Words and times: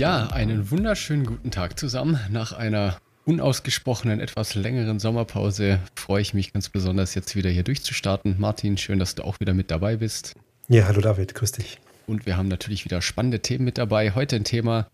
Ja, 0.00 0.28
einen 0.28 0.70
wunderschönen 0.70 1.26
guten 1.26 1.50
Tag 1.50 1.78
zusammen. 1.78 2.18
Nach 2.30 2.54
einer 2.54 2.96
unausgesprochenen, 3.26 4.18
etwas 4.18 4.54
längeren 4.54 4.98
Sommerpause 4.98 5.78
freue 5.94 6.22
ich 6.22 6.32
mich 6.32 6.54
ganz 6.54 6.70
besonders, 6.70 7.14
jetzt 7.14 7.36
wieder 7.36 7.50
hier 7.50 7.64
durchzustarten. 7.64 8.36
Martin, 8.38 8.78
schön, 8.78 8.98
dass 8.98 9.14
du 9.14 9.24
auch 9.24 9.40
wieder 9.40 9.52
mit 9.52 9.70
dabei 9.70 9.96
bist. 9.96 10.36
Ja, 10.68 10.86
hallo 10.86 11.02
David, 11.02 11.34
grüß 11.34 11.52
dich. 11.52 11.80
Und 12.06 12.24
wir 12.24 12.38
haben 12.38 12.48
natürlich 12.48 12.86
wieder 12.86 13.02
spannende 13.02 13.40
Themen 13.40 13.66
mit 13.66 13.76
dabei. 13.76 14.14
Heute 14.14 14.36
ein 14.36 14.44
Thema, 14.44 14.88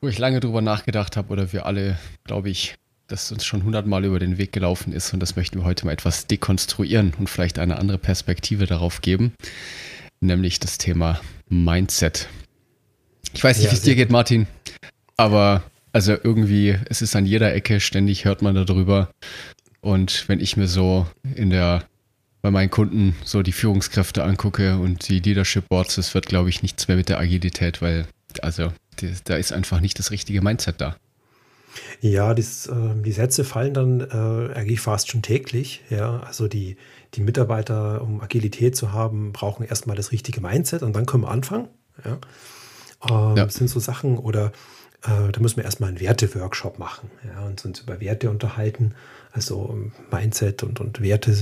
wo 0.00 0.08
ich 0.08 0.16
lange 0.18 0.40
drüber 0.40 0.62
nachgedacht 0.62 1.18
habe 1.18 1.30
oder 1.30 1.52
wir 1.52 1.66
alle, 1.66 1.98
glaube 2.24 2.48
ich, 2.48 2.76
das 3.08 3.30
uns 3.30 3.44
schon 3.44 3.62
hundertmal 3.62 4.06
über 4.06 4.20
den 4.20 4.38
Weg 4.38 4.52
gelaufen 4.52 4.94
ist 4.94 5.12
und 5.12 5.20
das 5.20 5.36
möchten 5.36 5.58
wir 5.58 5.66
heute 5.66 5.84
mal 5.84 5.92
etwas 5.92 6.28
dekonstruieren 6.28 7.12
und 7.18 7.28
vielleicht 7.28 7.58
eine 7.58 7.76
andere 7.76 7.98
Perspektive 7.98 8.64
darauf 8.64 9.02
geben, 9.02 9.34
nämlich 10.22 10.60
das 10.60 10.78
Thema 10.78 11.20
Mindset. 11.50 12.26
Ich 13.34 13.42
weiß 13.42 13.58
nicht, 13.58 13.66
ja, 13.66 13.72
wie 13.72 13.76
es 13.76 13.82
dir 13.82 13.94
geht, 13.94 14.10
Martin, 14.10 14.46
aber 15.16 15.62
also 15.92 16.12
irgendwie, 16.12 16.76
es 16.88 17.02
ist 17.02 17.14
an 17.14 17.26
jeder 17.26 17.54
Ecke, 17.54 17.80
ständig 17.80 18.24
hört 18.24 18.42
man 18.42 18.54
darüber. 18.54 19.10
Und 19.80 20.28
wenn 20.28 20.40
ich 20.40 20.56
mir 20.56 20.66
so 20.66 21.06
in 21.36 21.50
der, 21.50 21.84
bei 22.42 22.50
meinen 22.50 22.70
Kunden 22.70 23.14
so 23.24 23.42
die 23.42 23.52
Führungskräfte 23.52 24.24
angucke 24.24 24.78
und 24.78 25.08
die 25.08 25.20
Leadership 25.20 25.68
Boards, 25.68 25.98
es 25.98 26.14
wird, 26.14 26.26
glaube 26.26 26.48
ich, 26.48 26.62
nichts 26.62 26.88
mehr 26.88 26.96
mit 26.96 27.08
der 27.08 27.18
Agilität, 27.18 27.82
weil, 27.82 28.06
also, 28.40 28.72
die, 28.98 29.12
da 29.24 29.36
ist 29.36 29.52
einfach 29.52 29.80
nicht 29.80 29.98
das 29.98 30.10
richtige 30.10 30.42
Mindset 30.42 30.80
da. 30.80 30.96
Ja, 32.00 32.34
das, 32.34 32.66
äh, 32.66 33.02
die 33.02 33.12
Sätze 33.12 33.44
fallen 33.44 33.74
dann 33.74 34.00
äh, 34.00 34.54
eigentlich 34.54 34.80
fast 34.80 35.10
schon 35.10 35.22
täglich. 35.22 35.82
Ja, 35.90 36.20
also 36.20 36.48
die, 36.48 36.76
die 37.14 37.20
Mitarbeiter, 37.20 38.02
um 38.02 38.20
Agilität 38.20 38.76
zu 38.76 38.92
haben, 38.92 39.32
brauchen 39.32 39.64
erstmal 39.64 39.96
das 39.96 40.12
richtige 40.12 40.40
Mindset 40.40 40.82
und 40.82 40.94
dann 40.94 41.06
können 41.06 41.24
wir 41.24 41.30
anfangen. 41.30 41.68
Ja. 42.04 42.18
Ähm, 43.10 43.36
ja. 43.36 43.44
Das 43.44 43.54
sind 43.54 43.68
so 43.68 43.80
Sachen 43.80 44.18
oder 44.18 44.52
äh, 45.02 45.30
da 45.32 45.40
müssen 45.40 45.56
wir 45.56 45.64
erstmal 45.64 45.90
einen 45.90 46.00
Werte-Workshop 46.00 46.78
machen 46.78 47.10
ja, 47.24 47.44
und 47.44 47.64
uns 47.64 47.80
über 47.80 48.00
Werte 48.00 48.30
unterhalten. 48.30 48.94
Also 49.32 49.70
ähm, 49.72 49.92
Mindset 50.10 50.62
und, 50.62 50.80
und 50.80 51.00
Werte, 51.00 51.32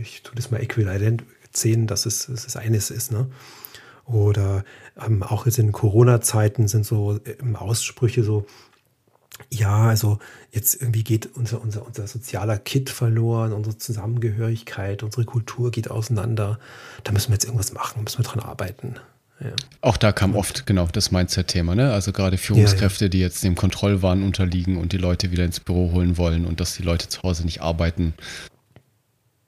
ich 0.00 0.22
tue 0.22 0.34
das 0.34 0.50
mal 0.50 0.60
äquivalent 0.60 1.24
sehen, 1.52 1.86
dass 1.86 2.06
es, 2.06 2.26
dass 2.26 2.46
es 2.46 2.56
eines 2.56 2.90
ist. 2.90 3.12
Ne? 3.12 3.28
Oder 4.06 4.64
ähm, 5.04 5.22
auch 5.22 5.46
jetzt 5.46 5.58
in 5.58 5.72
Corona-Zeiten 5.72 6.68
sind 6.68 6.84
so 6.84 7.20
ähm, 7.40 7.56
Aussprüche 7.56 8.24
so, 8.24 8.46
ja, 9.50 9.88
also 9.88 10.18
jetzt 10.52 10.80
irgendwie 10.80 11.04
geht 11.04 11.34
unser, 11.34 11.60
unser, 11.60 11.86
unser 11.86 12.06
sozialer 12.06 12.58
Kit 12.58 12.90
verloren, 12.90 13.52
unsere 13.52 13.76
Zusammengehörigkeit, 13.76 15.02
unsere 15.02 15.24
Kultur 15.24 15.70
geht 15.70 15.90
auseinander. 15.90 16.58
Da 17.02 17.12
müssen 17.12 17.30
wir 17.30 17.34
jetzt 17.34 17.44
irgendwas 17.44 17.72
machen, 17.72 18.04
müssen 18.04 18.18
wir 18.18 18.24
dran 18.24 18.40
arbeiten. 18.40 18.96
Ja. 19.40 19.50
Auch 19.80 19.96
da 19.96 20.12
kam 20.12 20.36
oft 20.36 20.64
genau 20.64 20.86
das 20.86 21.10
Mindset-Thema, 21.10 21.74
ne? 21.74 21.92
Also 21.92 22.12
gerade 22.12 22.38
Führungskräfte, 22.38 23.04
ja, 23.04 23.06
ja. 23.06 23.10
die 23.10 23.20
jetzt 23.20 23.42
dem 23.42 23.56
Kontrollwahn 23.56 24.22
unterliegen 24.22 24.76
und 24.76 24.92
die 24.92 24.96
Leute 24.98 25.32
wieder 25.32 25.44
ins 25.44 25.60
Büro 25.60 25.92
holen 25.92 26.16
wollen 26.16 26.46
und 26.46 26.60
dass 26.60 26.76
die 26.76 26.82
Leute 26.82 27.08
zu 27.08 27.22
Hause 27.22 27.44
nicht 27.44 27.60
arbeiten 27.60 28.14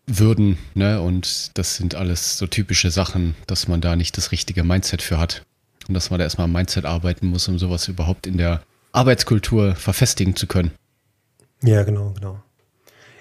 würden, 0.07 0.59
ne? 0.75 1.01
Und 1.01 1.57
das 1.57 1.77
sind 1.77 1.95
alles 1.95 2.37
so 2.37 2.47
typische 2.47 2.91
Sachen, 2.91 3.37
dass 3.47 3.69
man 3.69 3.81
da 3.81 3.97
nicht 3.97 4.17
das 4.17 4.33
richtige 4.33 4.65
Mindset 4.65 5.03
für 5.03 5.19
hat. 5.19 5.43
Und 5.89 5.95
dass 5.95 6.11
man 6.11 6.19
da 6.19 6.25
erstmal 6.25 6.47
am 6.47 6.53
Mindset 6.53 6.85
arbeiten 6.85 7.29
muss, 7.29 7.47
um 7.47 7.59
sowas 7.59 7.87
überhaupt 7.87 8.27
in 8.27 8.39
der 8.39 8.63
Arbeitskultur 8.91 9.77
verfestigen 9.77 10.35
zu 10.35 10.49
können. 10.49 10.73
Ja, 11.63 11.85
genau, 11.85 12.11
genau. 12.13 12.43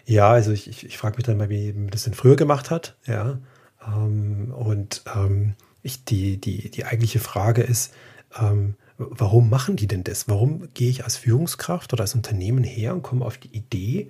Ja, 0.06 0.32
also 0.32 0.52
ich, 0.52 0.68
ich, 0.68 0.86
ich 0.86 0.98
frage 0.98 1.18
mich 1.18 1.26
dann 1.26 1.38
mal, 1.38 1.50
wie 1.50 1.74
man 1.74 1.90
das 1.90 2.04
denn 2.04 2.14
früher 2.14 2.36
gemacht 2.36 2.72
hat, 2.72 2.96
ja. 3.06 3.40
Ähm, 3.86 4.52
und 4.52 5.04
ähm, 5.16 5.54
ich, 5.86 6.04
die, 6.04 6.38
die, 6.38 6.72
die 6.72 6.86
eigentliche 6.86 7.20
Frage 7.20 7.62
ist, 7.62 7.94
ähm, 8.38 8.74
warum 8.98 9.50
machen 9.50 9.76
die 9.76 9.88
denn 9.88 10.04
das? 10.04 10.28
Warum 10.28 10.68
gehe 10.74 10.90
ich 10.90 11.04
als 11.04 11.16
Führungskraft 11.16 11.94
oder 11.94 12.02
als 12.02 12.16
Unternehmen 12.16 12.64
her 12.64 12.94
und 12.94 13.04
komme 13.04 13.24
auf 13.24 13.38
die 13.38 13.56
Idee, 13.56 14.10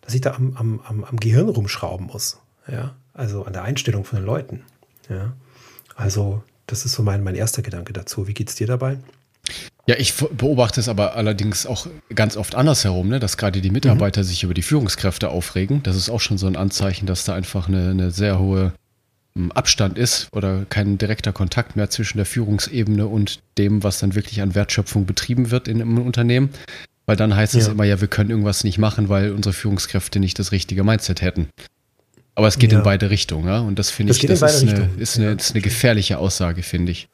dass 0.00 0.14
ich 0.14 0.20
da 0.20 0.34
am, 0.34 0.56
am, 0.56 0.80
am, 0.86 1.04
am 1.04 1.16
Gehirn 1.18 1.48
rumschrauben 1.48 2.06
muss? 2.06 2.38
Ja? 2.68 2.94
Also 3.12 3.44
an 3.44 3.52
der 3.52 3.64
Einstellung 3.64 4.04
von 4.04 4.20
den 4.20 4.26
Leuten. 4.26 4.62
Ja? 5.08 5.34
Also, 5.96 6.42
das 6.68 6.84
ist 6.84 6.92
so 6.92 7.02
mein, 7.02 7.24
mein 7.24 7.34
erster 7.34 7.62
Gedanke 7.62 7.92
dazu. 7.92 8.28
Wie 8.28 8.34
geht 8.34 8.48
es 8.48 8.54
dir 8.54 8.68
dabei? 8.68 8.98
Ja, 9.88 9.96
ich 9.96 10.14
beobachte 10.14 10.80
es 10.80 10.88
aber 10.88 11.14
allerdings 11.14 11.66
auch 11.66 11.86
ganz 12.14 12.36
oft 12.36 12.54
andersherum, 12.54 13.08
ne? 13.08 13.18
dass 13.18 13.36
gerade 13.36 13.60
die 13.60 13.70
Mitarbeiter 13.70 14.20
mhm. 14.20 14.26
sich 14.26 14.42
über 14.44 14.54
die 14.54 14.62
Führungskräfte 14.62 15.30
aufregen. 15.30 15.82
Das 15.82 15.96
ist 15.96 16.10
auch 16.10 16.20
schon 16.20 16.38
so 16.38 16.46
ein 16.46 16.56
Anzeichen, 16.56 17.06
dass 17.06 17.24
da 17.24 17.34
einfach 17.34 17.66
eine, 17.66 17.90
eine 17.90 18.10
sehr 18.12 18.38
hohe 18.38 18.72
Abstand 19.54 19.98
ist 19.98 20.28
oder 20.32 20.64
kein 20.68 20.98
direkter 20.98 21.32
Kontakt 21.32 21.76
mehr 21.76 21.90
zwischen 21.90 22.16
der 22.18 22.26
Führungsebene 22.26 23.06
und 23.06 23.40
dem, 23.58 23.82
was 23.82 23.98
dann 23.98 24.14
wirklich 24.14 24.40
an 24.40 24.54
Wertschöpfung 24.54 25.06
betrieben 25.06 25.50
wird 25.50 25.68
in 25.68 25.80
einem 25.80 25.98
Unternehmen. 25.98 26.50
Weil 27.06 27.16
dann 27.16 27.36
heißt 27.36 27.54
es 27.54 27.68
immer, 27.68 27.84
ja, 27.84 28.00
wir 28.00 28.08
können 28.08 28.30
irgendwas 28.30 28.64
nicht 28.64 28.78
machen, 28.78 29.08
weil 29.08 29.30
unsere 29.30 29.52
Führungskräfte 29.52 30.18
nicht 30.18 30.38
das 30.40 30.50
richtige 30.50 30.82
Mindset 30.82 31.22
hätten. 31.22 31.48
Aber 32.34 32.48
es 32.48 32.58
geht 32.58 32.72
ja. 32.72 32.78
in 32.78 32.84
beide 32.84 33.10
Richtungen, 33.10 33.46
ja. 33.46 33.60
Und 33.60 33.78
das 33.78 33.90
finde 33.90 34.12
ich, 34.12 34.18
das 34.20 34.42
ist 34.42 34.62
eine, 34.62 34.90
ist, 34.98 35.18
eine, 35.18 35.32
ist 35.32 35.52
eine 35.52 35.62
gefährliche 35.62 36.18
Aussage, 36.18 36.62
finde 36.62 36.92
ich. 36.92 37.08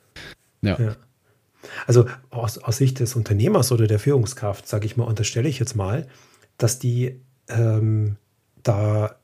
Ja. 0.63 0.81
ja. 0.81 0.97
Also 1.87 2.07
aus, 2.31 2.59
aus 2.59 2.79
Sicht 2.79 3.01
des 3.01 3.15
Unternehmers 3.15 3.71
oder 3.71 3.87
der 3.87 3.99
Führungskraft, 3.99 4.67
sage 4.67 4.87
ich 4.87 4.97
mal, 4.97 5.05
unterstelle 5.05 5.49
ich 5.49 5.59
jetzt 5.59 5.77
mal, 5.77 6.09
dass 6.59 6.79
die 6.79 7.21
ähm, 7.49 8.17
da 8.63 9.17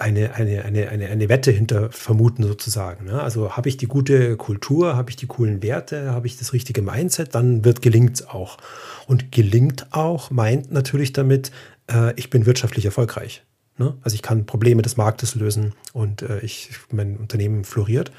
eine, 0.00 0.34
eine, 0.34 0.64
eine, 0.64 0.88
eine, 0.88 1.08
eine 1.08 1.28
Wette 1.28 1.50
hinter 1.50 1.90
vermuten 1.92 2.42
sozusagen. 2.42 3.04
Ne? 3.04 3.20
Also 3.20 3.56
habe 3.56 3.68
ich 3.68 3.76
die 3.76 3.86
gute 3.86 4.36
Kultur, 4.36 4.96
habe 4.96 5.10
ich 5.10 5.16
die 5.16 5.26
coolen 5.26 5.62
Werte, 5.62 6.12
habe 6.12 6.26
ich 6.26 6.38
das 6.38 6.52
richtige 6.52 6.82
Mindset, 6.82 7.34
dann 7.34 7.64
wird 7.64 7.82
gelingt 7.82 8.28
auch. 8.28 8.58
Und 9.06 9.30
gelingt 9.30 9.88
auch 9.90 10.30
meint 10.30 10.72
natürlich 10.72 11.12
damit, 11.12 11.50
äh, 11.90 12.14
ich 12.14 12.30
bin 12.30 12.46
wirtschaftlich 12.46 12.86
erfolgreich. 12.86 13.44
Ne? 13.76 13.96
Also 14.02 14.14
ich 14.14 14.22
kann 14.22 14.46
Probleme 14.46 14.82
des 14.82 14.96
Marktes 14.96 15.34
lösen 15.34 15.74
und 15.92 16.22
äh, 16.22 16.40
ich, 16.40 16.70
mein 16.90 17.16
Unternehmen 17.16 17.64
floriert. 17.64 18.10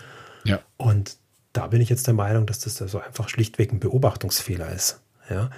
Ja. 0.44 0.60
Und 0.78 1.18
da 1.54 1.68
bin 1.68 1.82
ich 1.82 1.90
jetzt 1.90 2.08
der 2.08 2.14
Meinung, 2.14 2.46
dass 2.46 2.60
das 2.60 2.76
so 2.76 3.00
einfach 3.00 3.28
schlichtweg 3.28 3.72
ein 3.74 3.80
Beobachtungsfehler 3.80 4.72
ist. 4.72 5.02
Ja? 5.30 5.50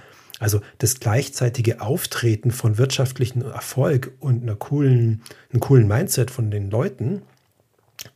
Also 0.43 0.59
das 0.77 0.99
gleichzeitige 0.99 1.79
Auftreten 1.79 2.51
von 2.51 2.77
wirtschaftlichem 2.77 3.43
Erfolg 3.43 4.11
und 4.19 4.43
einer 4.43 4.57
coolen, 4.57 5.21
einem 5.49 5.61
coolen 5.61 5.87
Mindset 5.87 6.31
von 6.31 6.51
den 6.51 6.69
Leuten 6.69 7.21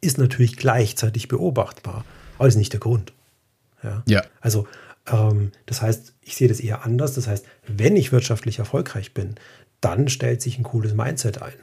ist 0.01 0.17
natürlich 0.17 0.57
gleichzeitig 0.57 1.29
beobachtbar, 1.29 2.03
aber 2.35 2.47
das 2.47 2.55
ist 2.55 2.59
nicht 2.59 2.73
der 2.73 2.81
Grund. 2.81 3.13
Ja. 3.81 4.03
ja. 4.07 4.23
Also 4.41 4.67
ähm, 5.09 5.53
das 5.67 5.81
heißt, 5.81 6.15
ich 6.19 6.35
sehe 6.35 6.49
das 6.49 6.59
eher 6.59 6.83
anders. 6.83 7.13
Das 7.13 7.27
heißt, 7.27 7.45
wenn 7.65 7.95
ich 7.95 8.11
wirtschaftlich 8.11 8.59
erfolgreich 8.59 9.13
bin, 9.13 9.35
dann 9.79 10.09
stellt 10.09 10.41
sich 10.41 10.57
ein 10.57 10.63
cooles 10.63 10.93
Mindset 10.93 11.41
ein. 11.41 11.53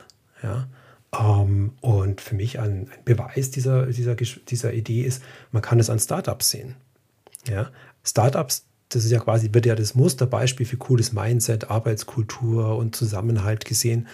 Ja. 0.43 0.69
Ähm, 1.13 1.73
und 1.83 2.23
für 2.23 2.37
mich 2.37 2.59
ein, 2.59 2.89
ein 2.91 3.05
Beweis 3.05 3.51
dieser, 3.51 3.85
dieser, 3.89 4.15
dieser 4.15 4.73
Idee 4.73 5.03
ist, 5.03 5.23
man 5.53 5.61
kann 5.61 5.79
es 5.79 5.91
an 5.91 5.99
Startups 5.99 6.49
sehen. 6.49 6.77
Ja. 7.47 7.71
Startups 8.03 8.65
das 8.95 9.05
ist 9.05 9.11
ja 9.11 9.19
quasi, 9.19 9.51
wird 9.53 9.67
ja 9.67 9.75
das 9.75 9.95
Musterbeispiel 9.95 10.67
für 10.67 10.77
cooles 10.77 11.13
Mindset, 11.13 11.71
Arbeitskultur 11.71 12.77
und 12.77 12.95
Zusammenhalt 12.95 13.65
gesehen. 13.65 14.07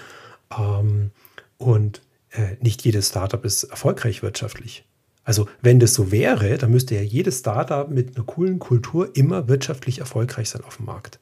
Ähm, 0.56 1.10
und 1.58 2.00
äh, 2.30 2.56
nicht 2.60 2.82
jedes 2.84 3.08
Startup 3.08 3.44
ist 3.44 3.64
erfolgreich 3.64 4.22
wirtschaftlich. 4.22 4.84
Also 5.22 5.48
wenn 5.60 5.80
das 5.80 5.92
so 5.92 6.10
wäre, 6.10 6.56
dann 6.56 6.70
müsste 6.70 6.94
ja 6.94 7.02
jedes 7.02 7.40
Startup 7.40 7.90
mit 7.90 8.16
einer 8.16 8.24
coolen 8.24 8.58
Kultur 8.58 9.14
immer 9.14 9.48
wirtschaftlich 9.48 9.98
erfolgreich 9.98 10.48
sein 10.48 10.64
auf 10.64 10.78
dem 10.78 10.86
Markt. 10.86 11.20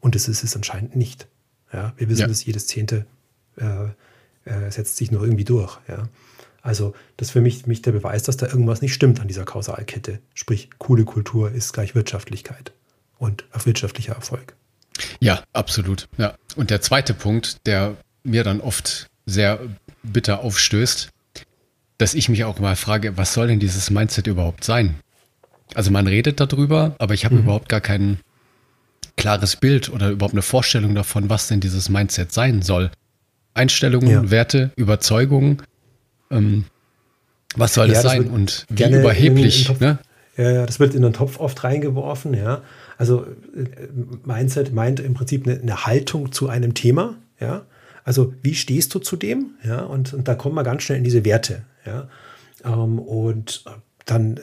Und 0.00 0.14
das 0.14 0.28
ist 0.28 0.44
es 0.44 0.54
anscheinend 0.54 0.94
nicht. 0.94 1.26
Ja, 1.72 1.94
wir 1.96 2.08
wissen, 2.08 2.22
ja. 2.22 2.26
dass 2.26 2.44
jedes 2.44 2.66
Zehnte 2.66 3.06
äh, 3.56 3.86
äh, 4.44 4.70
setzt 4.70 4.96
sich 4.96 5.10
nur 5.10 5.22
irgendwie 5.22 5.44
durch. 5.44 5.78
Ja. 5.88 6.08
Also 6.62 6.92
das 7.16 7.28
ist 7.28 7.32
für 7.32 7.40
mich, 7.40 7.66
mich 7.66 7.80
der 7.80 7.92
Beweis, 7.92 8.24
dass 8.24 8.36
da 8.36 8.46
irgendwas 8.46 8.82
nicht 8.82 8.92
stimmt 8.92 9.20
an 9.20 9.28
dieser 9.28 9.44
Kausalkette. 9.44 10.18
Sprich, 10.34 10.68
coole 10.78 11.04
Kultur 11.04 11.50
ist 11.50 11.72
gleich 11.72 11.94
Wirtschaftlichkeit 11.94 12.72
und 13.20 13.44
auf 13.52 13.66
wirtschaftlicher 13.66 14.14
Erfolg. 14.14 14.54
Ja, 15.20 15.44
absolut. 15.52 16.08
Ja. 16.18 16.34
Und 16.56 16.70
der 16.70 16.80
zweite 16.80 17.14
Punkt, 17.14 17.66
der 17.66 17.96
mir 18.24 18.42
dann 18.42 18.60
oft 18.60 19.06
sehr 19.26 19.60
bitter 20.02 20.40
aufstößt, 20.40 21.10
dass 21.98 22.14
ich 22.14 22.28
mich 22.28 22.44
auch 22.44 22.58
mal 22.58 22.76
frage, 22.76 23.16
was 23.16 23.34
soll 23.34 23.46
denn 23.46 23.60
dieses 23.60 23.90
Mindset 23.90 24.26
überhaupt 24.26 24.64
sein? 24.64 24.96
Also 25.74 25.90
man 25.90 26.06
redet 26.06 26.40
darüber, 26.40 26.96
aber 26.98 27.14
ich 27.14 27.24
habe 27.24 27.36
mhm. 27.36 27.42
überhaupt 27.42 27.68
gar 27.68 27.80
kein 27.80 28.18
klares 29.16 29.56
Bild 29.56 29.90
oder 29.90 30.10
überhaupt 30.10 30.34
eine 30.34 30.42
Vorstellung 30.42 30.94
davon, 30.94 31.28
was 31.28 31.46
denn 31.46 31.60
dieses 31.60 31.90
Mindset 31.90 32.32
sein 32.32 32.62
soll. 32.62 32.90
Einstellungen, 33.52 34.08
ja. 34.08 34.30
Werte, 34.30 34.70
Überzeugungen, 34.76 35.62
ähm, 36.30 36.64
was 37.54 37.74
soll 37.74 37.88
ja, 37.88 37.94
das 37.94 38.02
sein 38.02 38.28
und 38.28 38.64
wie 38.70 38.84
überheblich? 38.84 39.68
Ne? 39.80 39.98
Ja, 40.36 40.50
ja, 40.50 40.66
das 40.66 40.80
wird 40.80 40.94
in 40.94 41.02
den 41.02 41.12
Topf 41.12 41.38
oft 41.38 41.62
reingeworfen, 41.64 42.32
ja. 42.32 42.62
Also 43.00 43.24
äh, 43.24 43.88
Mindset 44.26 44.74
meint 44.74 45.00
im 45.00 45.14
Prinzip 45.14 45.46
eine, 45.46 45.58
eine, 45.58 45.86
Haltung 45.86 46.32
zu 46.32 46.50
einem 46.50 46.74
Thema, 46.74 47.16
ja. 47.40 47.64
Also 48.04 48.34
wie 48.42 48.54
stehst 48.54 48.94
du 48.94 48.98
zu 48.98 49.16
dem, 49.16 49.52
ja? 49.64 49.80
Und, 49.80 50.12
und 50.12 50.28
da 50.28 50.34
kommen 50.34 50.54
wir 50.54 50.64
ganz 50.64 50.82
schnell 50.82 50.98
in 50.98 51.04
diese 51.04 51.24
Werte, 51.24 51.62
ja. 51.86 52.08
Ähm, 52.62 52.98
und 52.98 53.64
dann 54.04 54.38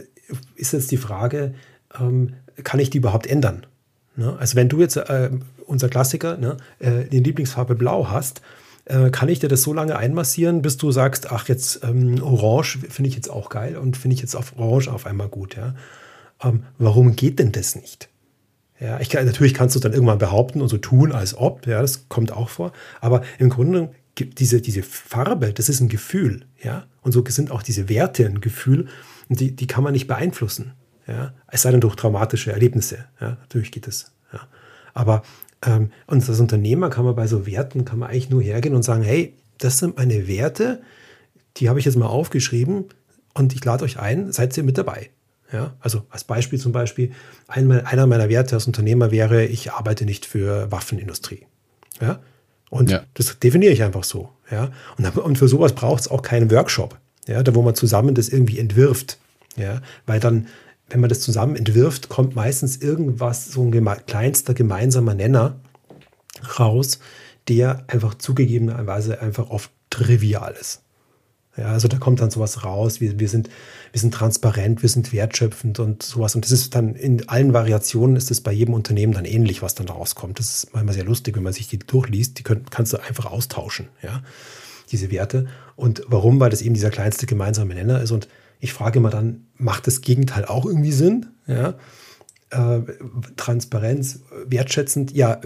ist 0.55 0.73
jetzt 0.73 0.89
die 0.89 0.97
Frage, 0.97 1.53
ähm, 1.99 2.33
kann 2.63 2.79
ich 2.79 2.89
die 2.89 2.97
überhaupt 2.97 3.27
ändern? 3.27 3.67
Ne? 4.15 4.35
Also 4.39 4.55
wenn 4.55 4.69
du 4.69 4.79
jetzt 4.79 4.97
äh, 4.97 5.29
unser 5.67 5.87
Klassiker, 5.87 6.37
ne, 6.37 6.57
äh, 6.79 7.03
die 7.03 7.19
Lieblingsfarbe 7.19 7.75
Blau 7.75 8.09
hast, 8.09 8.41
äh, 8.85 9.11
kann 9.11 9.29
ich 9.29 9.37
dir 9.37 9.49
das 9.49 9.61
so 9.61 9.71
lange 9.71 9.97
einmassieren, 9.97 10.63
bis 10.63 10.77
du 10.77 10.91
sagst, 10.91 11.31
ach 11.31 11.47
jetzt 11.47 11.83
ähm, 11.83 12.23
Orange 12.23 12.79
finde 12.89 13.09
ich 13.09 13.15
jetzt 13.15 13.29
auch 13.29 13.49
geil 13.49 13.77
und 13.77 13.97
finde 13.97 14.15
ich 14.15 14.21
jetzt 14.21 14.35
auf 14.35 14.57
Orange 14.57 14.91
auf 14.91 15.05
einmal 15.05 15.27
gut. 15.27 15.55
Ja? 15.55 15.75
Ähm, 16.41 16.63
warum 16.79 17.15
geht 17.15 17.37
denn 17.37 17.51
das 17.51 17.75
nicht? 17.75 18.09
Ja, 18.79 18.99
ich 18.99 19.11
natürlich 19.11 19.53
kannst 19.53 19.75
du 19.75 19.79
dann 19.79 19.93
irgendwann 19.93 20.19
behaupten 20.19 20.61
und 20.61 20.67
so 20.67 20.77
tun, 20.77 21.11
als 21.11 21.35
ob, 21.35 21.65
ja, 21.65 21.81
das 21.81 22.09
kommt 22.09 22.31
auch 22.31 22.49
vor. 22.49 22.73
Aber 23.01 23.23
im 23.39 23.49
Grunde 23.49 23.89
gibt 24.13 24.39
diese, 24.39 24.61
diese 24.61 24.83
Farbe, 24.83 25.53
das 25.53 25.69
ist 25.69 25.79
ein 25.79 25.89
Gefühl, 25.89 26.45
ja. 26.61 26.85
Und 27.01 27.11
so 27.11 27.23
sind 27.27 27.51
auch 27.51 27.63
diese 27.63 27.89
Werte 27.89 28.25
ein 28.25 28.41
Gefühl 28.41 28.87
und 29.29 29.39
die, 29.39 29.55
die 29.55 29.67
kann 29.67 29.83
man 29.83 29.93
nicht 29.93 30.07
beeinflussen, 30.07 30.73
ja. 31.07 31.33
Es 31.47 31.63
sei 31.63 31.71
denn 31.71 31.81
durch 31.81 31.95
traumatische 31.95 32.51
Erlebnisse, 32.51 33.05
ja. 33.19 33.37
Natürlich 33.41 33.71
geht 33.71 33.87
das, 33.87 34.11
ja. 34.31 34.41
Aber 34.93 35.23
ähm, 35.65 35.91
und 36.05 36.27
als 36.27 36.39
Unternehmer 36.39 36.89
kann 36.89 37.05
man 37.05 37.15
bei 37.15 37.27
so 37.27 37.47
Werten, 37.47 37.85
kann 37.85 37.99
man 37.99 38.09
eigentlich 38.09 38.29
nur 38.29 38.41
hergehen 38.41 38.75
und 38.75 38.83
sagen, 38.83 39.03
hey, 39.03 39.33
das 39.57 39.79
sind 39.79 39.97
meine 39.97 40.27
Werte, 40.27 40.81
die 41.57 41.69
habe 41.69 41.79
ich 41.79 41.85
jetzt 41.85 41.97
mal 41.97 42.05
aufgeschrieben 42.05 42.85
und 43.33 43.53
ich 43.53 43.65
lade 43.65 43.83
euch 43.83 43.99
ein, 43.99 44.31
seid 44.31 44.55
ihr 44.55 44.63
mit 44.63 44.77
dabei. 44.77 45.09
Ja, 45.51 45.75
also 45.79 46.03
als 46.09 46.25
Beispiel 46.25 46.59
zum 46.59 46.73
Beispiel, 46.73 47.11
einer 47.47 48.05
meiner 48.05 48.29
Werte 48.29 48.55
als 48.55 48.67
Unternehmer 48.67 49.11
wäre, 49.11 49.45
ich 49.45 49.71
arbeite 49.71 50.05
nicht 50.05 50.25
für 50.25 50.69
Waffenindustrie. 50.71 51.45
Ja, 52.01 52.19
und 52.69 52.91
ja. 52.91 53.03
das 53.13 53.39
definiere 53.39 53.71
ich 53.71 53.83
einfach 53.83 54.03
so. 54.03 54.29
Ja, 54.51 54.71
und, 54.97 55.17
und 55.17 55.37
für 55.37 55.47
sowas 55.47 55.73
braucht 55.73 56.01
es 56.01 56.07
auch 56.09 56.21
keinen 56.21 56.51
Workshop. 56.51 56.97
Ja, 57.27 57.43
da 57.43 57.55
wo 57.55 57.61
man 57.61 57.75
zusammen 57.75 58.15
das 58.15 58.29
irgendwie 58.29 58.59
entwirft. 58.59 59.19
Ja, 59.55 59.81
weil 60.05 60.19
dann 60.19 60.47
wenn 60.89 60.99
man 60.99 61.09
das 61.09 61.19
zusammen 61.19 61.55
entwirft, 61.55 62.09
kommt 62.09 62.35
meistens 62.35 62.77
irgendwas, 62.77 63.45
so 63.51 63.61
ein 63.61 63.71
geme 63.71 63.97
kleinster 64.05 64.53
gemeinsamer 64.53 65.13
Nenner 65.13 65.59
raus, 66.59 66.99
der 67.47 67.83
einfach 67.87 68.15
zugegebenerweise 68.15 69.21
einfach 69.21 69.49
oft 69.49 69.71
trivial 69.89 70.55
ist. 70.59 70.81
Ja, 71.57 71.71
also 71.71 71.87
da 71.87 71.97
kommt 71.97 72.21
dann 72.21 72.29
sowas 72.29 72.63
raus, 72.63 73.01
wir, 73.01 73.19
wir, 73.19 73.27
sind, 73.27 73.49
wir 73.91 73.99
sind 73.99 74.13
transparent, 74.13 74.83
wir 74.83 74.89
sind 74.89 75.11
wertschöpfend 75.11 75.79
und 75.79 76.03
sowas. 76.03 76.35
Und 76.35 76.45
das 76.45 76.51
ist 76.51 76.75
dann 76.75 76.93
in 76.95 77.27
allen 77.27 77.51
Variationen 77.51 78.15
ist 78.15 78.29
es 78.29 78.41
bei 78.41 78.51
jedem 78.51 78.75
Unternehmen 78.75 79.13
dann 79.13 79.25
ähnlich, 79.25 79.63
was 79.63 79.73
dann 79.73 79.89
rauskommt. 79.89 80.37
Das 80.37 80.63
ist 80.63 80.73
manchmal 80.73 80.93
sehr 80.93 81.03
lustig, 81.03 81.35
wenn 81.35 81.43
man 81.43 81.53
sich 81.53 81.67
die 81.67 81.79
durchliest. 81.79 82.37
Die 82.37 82.43
können, 82.43 82.65
kannst 82.69 82.93
du 82.93 82.97
einfach 82.97 83.25
austauschen, 83.25 83.87
ja, 84.03 84.21
diese 84.91 85.09
Werte. 85.09 85.47
Und 85.75 86.03
warum? 86.07 86.39
Weil 86.39 86.51
das 86.51 86.61
eben 86.61 86.75
dieser 86.75 86.91
kleinste 86.91 87.25
gemeinsame 87.25 87.73
Nenner 87.73 88.01
ist. 88.01 88.11
Und 88.11 88.27
ich 88.59 88.73
frage 88.73 88.99
immer 88.99 89.09
dann, 89.09 89.47
macht 89.55 89.87
das 89.87 90.01
Gegenteil 90.01 90.45
auch 90.45 90.65
irgendwie 90.65 90.91
Sinn? 90.91 91.27
Ja? 91.47 91.73
Äh, 92.51 92.81
Transparenz, 93.35 94.19
wertschätzend, 94.45 95.11
ja, 95.11 95.41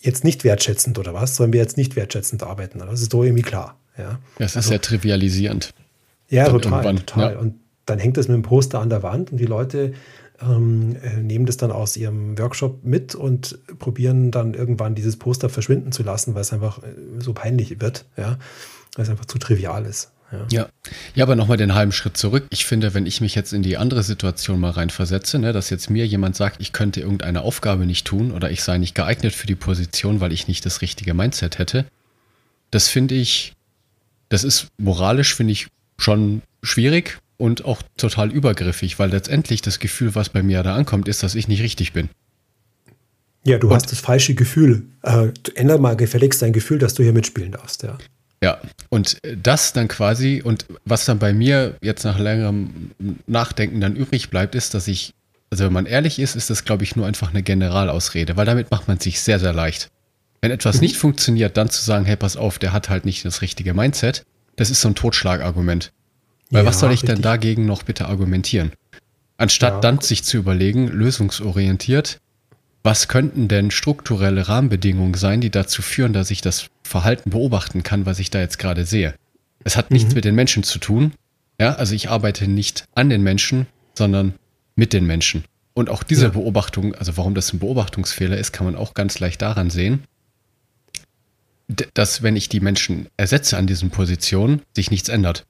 jetzt 0.00 0.24
nicht 0.24 0.44
wertschätzend 0.44 0.98
oder 0.98 1.14
was? 1.14 1.36
Sollen 1.36 1.52
wir 1.52 1.60
jetzt 1.60 1.76
nicht 1.76 1.94
wertschätzend 1.94 2.42
arbeiten? 2.42 2.80
Das 2.80 3.00
ist 3.00 3.12
doch 3.12 3.22
irgendwie 3.22 3.42
klar. 3.42 3.78
Ja, 3.96 4.18
das 4.38 4.52
ist 4.52 4.56
also, 4.56 4.68
sehr 4.70 4.80
trivialisierend. 4.80 5.72
Ja, 6.28 6.48
total, 6.48 6.96
total. 6.96 7.32
Ja. 7.34 7.38
Und 7.38 7.56
dann 7.86 7.98
hängt 7.98 8.16
das 8.16 8.28
mit 8.28 8.36
dem 8.36 8.42
Poster 8.42 8.80
an 8.80 8.88
der 8.88 9.02
Wand 9.02 9.32
und 9.32 9.38
die 9.38 9.46
Leute 9.46 9.92
ähm, 10.40 10.96
äh, 11.02 11.20
nehmen 11.20 11.44
das 11.44 11.56
dann 11.56 11.70
aus 11.70 11.96
ihrem 11.96 12.38
Workshop 12.38 12.84
mit 12.84 13.14
und 13.14 13.58
probieren 13.78 14.30
dann 14.30 14.54
irgendwann 14.54 14.94
dieses 14.94 15.16
Poster 15.16 15.48
verschwinden 15.48 15.92
zu 15.92 16.02
lassen, 16.02 16.34
weil 16.34 16.42
es 16.42 16.52
einfach 16.52 16.82
äh, 16.82 16.86
so 17.18 17.32
peinlich 17.34 17.80
wird, 17.80 18.06
ja, 18.16 18.38
weil 18.96 19.04
es 19.04 19.10
einfach 19.10 19.26
zu 19.26 19.38
trivial 19.38 19.84
ist. 19.84 20.12
Ja. 20.32 20.46
ja, 20.50 20.68
ja 21.14 21.24
aber 21.24 21.36
nochmal 21.36 21.56
den 21.56 21.74
halben 21.74 21.92
Schritt 21.92 22.16
zurück. 22.16 22.46
Ich 22.50 22.64
finde, 22.64 22.94
wenn 22.94 23.06
ich 23.06 23.20
mich 23.20 23.34
jetzt 23.34 23.52
in 23.52 23.62
die 23.62 23.76
andere 23.76 24.02
Situation 24.02 24.60
mal 24.60 24.70
reinversetze, 24.70 25.38
ne, 25.38 25.52
dass 25.52 25.70
jetzt 25.70 25.90
mir 25.90 26.06
jemand 26.06 26.36
sagt, 26.36 26.60
ich 26.60 26.72
könnte 26.72 27.00
irgendeine 27.00 27.42
Aufgabe 27.42 27.86
nicht 27.86 28.06
tun 28.06 28.30
oder 28.32 28.50
ich 28.50 28.62
sei 28.62 28.78
nicht 28.78 28.94
geeignet 28.94 29.34
für 29.34 29.46
die 29.46 29.54
Position, 29.54 30.20
weil 30.20 30.32
ich 30.32 30.48
nicht 30.48 30.64
das 30.64 30.82
richtige 30.82 31.14
Mindset 31.14 31.58
hätte, 31.58 31.84
das 32.70 32.88
finde 32.88 33.16
ich, 33.16 33.54
das 34.28 34.44
ist 34.44 34.68
moralisch, 34.78 35.34
finde 35.34 35.52
ich, 35.52 35.68
schon 35.98 36.42
schwierig 36.62 37.18
und 37.36 37.64
auch 37.64 37.82
total 37.96 38.30
übergriffig, 38.30 38.98
weil 38.98 39.10
letztendlich 39.10 39.62
das 39.62 39.78
Gefühl, 39.78 40.14
was 40.14 40.28
bei 40.28 40.42
mir 40.42 40.62
da 40.62 40.74
ankommt, 40.74 41.08
ist, 41.08 41.22
dass 41.22 41.34
ich 41.34 41.48
nicht 41.48 41.62
richtig 41.62 41.92
bin. 41.92 42.08
Ja, 43.44 43.58
du 43.58 43.68
und, 43.68 43.74
hast 43.74 43.90
das 43.90 44.00
falsche 44.00 44.34
Gefühl. 44.34 44.84
Äh, 45.02 45.28
änder 45.54 45.78
mal 45.78 45.96
gefälligst 45.96 46.42
dein 46.42 46.52
Gefühl, 46.52 46.78
dass 46.78 46.94
du 46.94 47.02
hier 47.02 47.12
mitspielen 47.12 47.52
darfst, 47.52 47.82
ja. 47.82 47.98
Ja, 48.42 48.58
und 48.88 49.18
das 49.36 49.74
dann 49.74 49.88
quasi, 49.88 50.40
und 50.42 50.64
was 50.86 51.04
dann 51.04 51.18
bei 51.18 51.34
mir 51.34 51.76
jetzt 51.82 52.04
nach 52.04 52.18
längerem 52.18 52.92
Nachdenken 53.26 53.80
dann 53.80 53.94
übrig 53.94 54.30
bleibt, 54.30 54.54
ist, 54.54 54.72
dass 54.72 54.88
ich, 54.88 55.12
also 55.50 55.64
wenn 55.64 55.72
man 55.72 55.84
ehrlich 55.86 56.18
ist, 56.18 56.36
ist 56.36 56.48
das, 56.48 56.64
glaube 56.64 56.84
ich, 56.84 56.96
nur 56.96 57.06
einfach 57.06 57.30
eine 57.30 57.42
Generalausrede, 57.42 58.36
weil 58.36 58.46
damit 58.46 58.70
macht 58.70 58.88
man 58.88 58.98
sich 58.98 59.20
sehr, 59.20 59.38
sehr 59.38 59.52
leicht. 59.52 59.90
Wenn 60.40 60.50
etwas 60.50 60.76
mhm. 60.76 60.82
nicht 60.82 60.96
funktioniert, 60.96 61.58
dann 61.58 61.68
zu 61.68 61.82
sagen, 61.82 62.06
hey, 62.06 62.16
pass 62.16 62.38
auf, 62.38 62.58
der 62.58 62.72
hat 62.72 62.88
halt 62.88 63.04
nicht 63.04 63.24
das 63.26 63.42
richtige 63.42 63.74
Mindset, 63.74 64.24
das 64.56 64.70
ist 64.70 64.80
so 64.80 64.88
ein 64.88 64.94
Totschlagargument. 64.94 65.92
Weil 66.50 66.64
ja, 66.64 66.68
was 66.68 66.80
soll 66.80 66.90
ich 66.90 67.02
richtig. 67.02 67.16
denn 67.16 67.22
dagegen 67.22 67.66
noch 67.66 67.82
bitte 67.82 68.06
argumentieren? 68.06 68.72
Anstatt 69.36 69.74
ja. 69.74 69.80
dann 69.80 70.00
sich 70.00 70.24
zu 70.24 70.38
überlegen, 70.38 70.88
lösungsorientiert, 70.88 72.20
was 72.82 73.08
könnten 73.08 73.48
denn 73.48 73.70
strukturelle 73.70 74.48
Rahmenbedingungen 74.48 75.14
sein, 75.14 75.40
die 75.40 75.50
dazu 75.50 75.82
führen, 75.82 76.12
dass 76.12 76.30
ich 76.30 76.40
das 76.40 76.68
Verhalten 76.82 77.30
beobachten 77.30 77.82
kann, 77.82 78.06
was 78.06 78.18
ich 78.18 78.30
da 78.30 78.40
jetzt 78.40 78.58
gerade 78.58 78.84
sehe? 78.84 79.14
Es 79.64 79.76
hat 79.76 79.90
nichts 79.90 80.10
mhm. 80.10 80.14
mit 80.14 80.24
den 80.24 80.34
Menschen 80.34 80.62
zu 80.62 80.78
tun. 80.78 81.12
Ja, 81.60 81.74
also 81.74 81.94
ich 81.94 82.08
arbeite 82.08 82.48
nicht 82.48 82.84
an 82.94 83.10
den 83.10 83.22
Menschen, 83.22 83.66
sondern 83.94 84.34
mit 84.76 84.94
den 84.94 85.06
Menschen. 85.06 85.44
Und 85.74 85.90
auch 85.90 86.02
diese 86.02 86.24
ja. 86.24 86.30
Beobachtung, 86.30 86.94
also 86.94 87.16
warum 87.16 87.34
das 87.34 87.52
ein 87.52 87.58
Beobachtungsfehler 87.58 88.38
ist, 88.38 88.52
kann 88.52 88.64
man 88.64 88.76
auch 88.76 88.94
ganz 88.94 89.20
leicht 89.20 89.42
daran 89.42 89.68
sehen, 89.68 90.04
dass 91.94 92.22
wenn 92.22 92.34
ich 92.34 92.48
die 92.48 92.60
Menschen 92.60 93.08
ersetze 93.16 93.56
an 93.56 93.66
diesen 93.66 93.90
Positionen, 93.90 94.62
sich 94.74 94.90
nichts 94.90 95.08
ändert. 95.08 95.46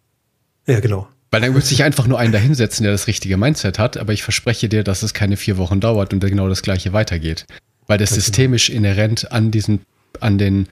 Ja, 0.67 0.81
genau. 0.81 1.09
Weil 1.31 1.41
dann 1.41 1.53
müsste 1.53 1.75
ich 1.75 1.85
einfach 1.85 2.07
nur 2.07 2.19
einen 2.19 2.33
dahinsetzen, 2.33 2.83
der 2.83 2.93
das 2.93 3.07
richtige 3.07 3.37
Mindset 3.37 3.79
hat, 3.79 3.97
aber 3.97 4.13
ich 4.13 4.23
verspreche 4.23 4.69
dir, 4.69 4.83
dass 4.83 5.03
es 5.03 5.15
keine 5.15 5.37
vier 5.37 5.59
Wochen 5.59 5.81
dauert 5.81 6.13
und 6.13 6.21
genau 6.21 6.49
das 6.49 6.63
gleiche 6.63 6.93
weitergeht. 6.93 7.47
Weil 7.87 7.99
das 7.99 8.11
genau. 8.11 8.21
systemisch 8.21 8.69
inhärent 8.69 9.31
an 9.31 9.51
diesen, 9.51 9.81
an 10.19 10.39
den, 10.39 10.69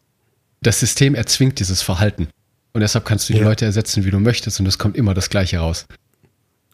das 0.60 0.80
System 0.80 1.14
erzwingt 1.14 1.60
dieses 1.60 1.82
Verhalten. 1.82 2.28
Und 2.72 2.80
deshalb 2.80 3.04
kannst 3.04 3.28
du 3.28 3.32
die 3.32 3.38
ja. 3.38 3.44
Leute 3.44 3.64
ersetzen, 3.64 4.04
wie 4.04 4.10
du 4.10 4.18
möchtest, 4.18 4.58
und 4.58 4.66
es 4.66 4.78
kommt 4.78 4.96
immer 4.96 5.14
das 5.14 5.30
Gleiche 5.30 5.58
raus. 5.58 5.86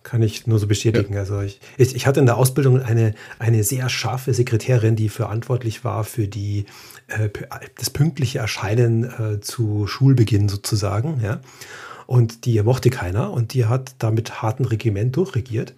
Kann 0.03 0.23
ich 0.23 0.47
nur 0.47 0.59
so 0.59 0.67
bestätigen. 0.67 1.15
Ja. 1.15 1.21
Also 1.21 1.41
ich, 1.41 1.61
ich, 1.79 1.95
ich, 1.95 2.07
hatte 2.07 2.21
in 2.21 2.27
der 2.27 2.37
Ausbildung 2.37 2.83
eine, 2.83 3.15
eine 3.39 3.65
sehr 3.65 3.89
scharfe 3.89 4.35
Sekretärin, 4.35 4.97
die 4.97 5.09
verantwortlich 5.09 5.83
war 5.83 6.05
für 6.05 6.29
die, 6.29 6.67
äh, 7.09 7.31
das 7.79 7.91
pünktliche 7.91 8.39
Erscheinen 8.39 9.05
äh, 9.05 9.41
zu 9.41 9.87
Schulbeginn 9.87 10.49
sozusagen. 10.49 11.21
Ja. 11.23 11.41
Und 12.07 12.45
die 12.45 12.63
mochte 12.63 12.91
keiner 12.91 13.33
und 13.33 13.55
die 13.55 13.67
hat 13.67 13.95
da 13.99 14.11
mit 14.11 14.43
hartem 14.43 14.67
Regiment 14.67 15.17
durchregiert. 15.17 15.75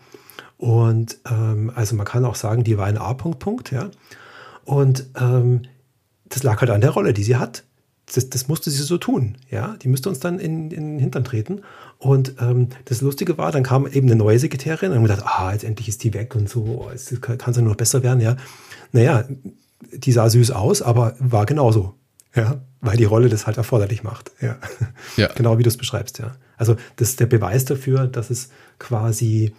Und 0.59 1.18
ähm, 1.30 1.71
also 1.75 1.95
man 1.97 2.06
kann 2.06 2.25
auch 2.25 2.35
sagen, 2.35 2.64
die 2.64 2.78
war 2.78 2.87
ein 2.87 2.99
A-Punkt, 2.99 3.38
Punkt, 3.38 3.71
ja. 3.71 3.90
Und 4.64 5.06
ähm, 5.18 5.62
das 6.28 6.42
lag 6.42 6.61
halt 6.61 6.71
an 6.71 6.80
der 6.80 6.90
Rolle, 6.90 7.12
die 7.12 7.23
sie 7.23 7.37
hat. 7.37 7.64
Das, 8.12 8.30
das, 8.30 8.47
musste 8.47 8.71
sie 8.71 8.83
so 8.83 8.99
tun, 8.99 9.37
ja. 9.50 9.76
Die 9.83 9.88
müsste 9.88 10.09
uns 10.09 10.21
dann 10.21 10.38
in, 10.38 10.71
in 10.71 10.92
den 10.92 10.99
Hintern 10.99 11.25
treten. 11.25 11.62
Und 11.99 12.35
ähm, 12.40 12.68
das 12.85 13.00
Lustige 13.00 13.37
war, 13.37 13.52
dann 13.52 13.62
kam 13.62 13.87
eben 13.87 14.06
eine 14.06 14.16
neue 14.16 14.38
Sekretärin 14.38 14.90
und 14.90 14.99
haben 14.99 15.04
gedacht, 15.04 15.25
ah, 15.26 15.52
jetzt 15.52 15.64
endlich 15.64 15.88
ist 15.88 16.04
die 16.04 16.14
weg 16.14 16.35
und 16.35 16.49
so, 16.49 16.88
es 16.95 17.21
kann 17.21 17.38
ja 17.38 17.61
nur 17.61 17.71
noch 17.71 17.76
besser 17.76 18.02
werden, 18.02 18.21
ja. 18.21 18.37
Naja, 18.92 19.25
die 19.92 20.12
sah 20.12 20.30
süß 20.30 20.52
aus, 20.52 20.83
aber 20.83 21.14
war 21.18 21.47
genauso. 21.47 21.95
Ja, 22.35 22.61
weil 22.87 22.97
die 22.97 23.05
Rolle 23.05 23.28
das 23.28 23.47
halt 23.47 23.57
erforderlich 23.57 24.02
macht. 24.02 24.31
Ja. 24.40 24.59
ja. 25.16 25.28
Genau 25.35 25.59
wie 25.59 25.62
du 25.62 25.69
es 25.69 25.76
beschreibst, 25.76 26.19
ja. 26.19 26.37
Also 26.57 26.76
das 26.97 27.11
ist 27.11 27.21
der 27.21 27.26
Beweis 27.26 27.64
dafür, 27.64 28.07
dass 28.07 28.31
es 28.31 28.50
quasi 28.78 29.55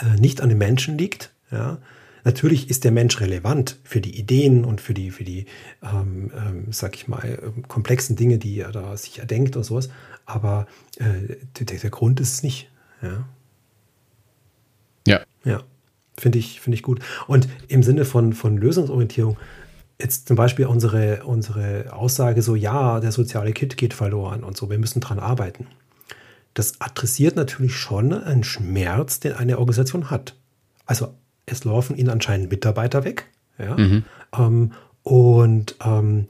äh, 0.00 0.20
nicht 0.20 0.40
an 0.40 0.48
den 0.48 0.58
Menschen 0.58 0.96
liegt. 0.96 1.32
Ja. 1.52 1.78
natürlich 2.24 2.70
ist 2.70 2.82
der 2.82 2.90
Mensch 2.90 3.20
relevant 3.20 3.78
für 3.84 4.00
die 4.00 4.18
Ideen 4.18 4.64
und 4.64 4.80
für 4.80 4.94
die, 4.94 5.12
für 5.12 5.22
die, 5.22 5.46
ähm, 5.80 6.32
ähm, 6.34 6.66
sag 6.72 6.96
ich 6.96 7.06
mal, 7.06 7.38
ähm, 7.40 7.68
komplexen 7.68 8.16
Dinge, 8.16 8.38
die 8.38 8.58
er 8.58 8.72
da 8.72 8.96
sich 8.96 9.20
erdenkt 9.20 9.56
und 9.56 9.62
sowas. 9.62 9.90
Aber 10.24 10.66
äh, 10.96 11.36
der, 11.60 11.78
der 11.78 11.90
Grund 11.90 12.18
ist 12.18 12.32
es 12.32 12.42
nicht. 12.42 12.68
Ja. 13.00 13.28
Ja. 15.06 15.20
Ja. 15.44 15.62
Finde 16.18 16.38
ich, 16.38 16.60
finde 16.60 16.76
ich 16.76 16.82
gut. 16.82 17.00
Und 17.26 17.48
im 17.68 17.82
Sinne 17.82 18.04
von, 18.04 18.32
von 18.32 18.56
Lösungsorientierung, 18.56 19.36
jetzt 20.00 20.28
zum 20.28 20.36
Beispiel 20.36 20.66
unsere, 20.66 21.24
unsere 21.24 21.92
Aussage 21.92 22.42
so, 22.42 22.54
ja, 22.54 23.00
der 23.00 23.12
soziale 23.12 23.52
Kit 23.52 23.76
geht 23.76 23.94
verloren 23.94 24.44
und 24.44 24.56
so, 24.56 24.70
wir 24.70 24.78
müssen 24.78 25.00
dran 25.00 25.18
arbeiten. 25.18 25.66
Das 26.54 26.80
adressiert 26.80 27.36
natürlich 27.36 27.76
schon 27.76 28.12
einen 28.12 28.44
Schmerz, 28.44 29.20
den 29.20 29.34
eine 29.34 29.58
Organisation 29.58 30.10
hat. 30.10 30.36
Also 30.86 31.14
es 31.44 31.64
laufen 31.64 31.96
ihnen 31.96 32.10
anscheinend 32.10 32.50
Mitarbeiter 32.50 33.04
weg. 33.04 33.26
Ja? 33.58 33.76
Mhm. 33.76 34.04
Ähm, 34.36 34.72
und 35.02 35.76
ähm, 35.84 36.28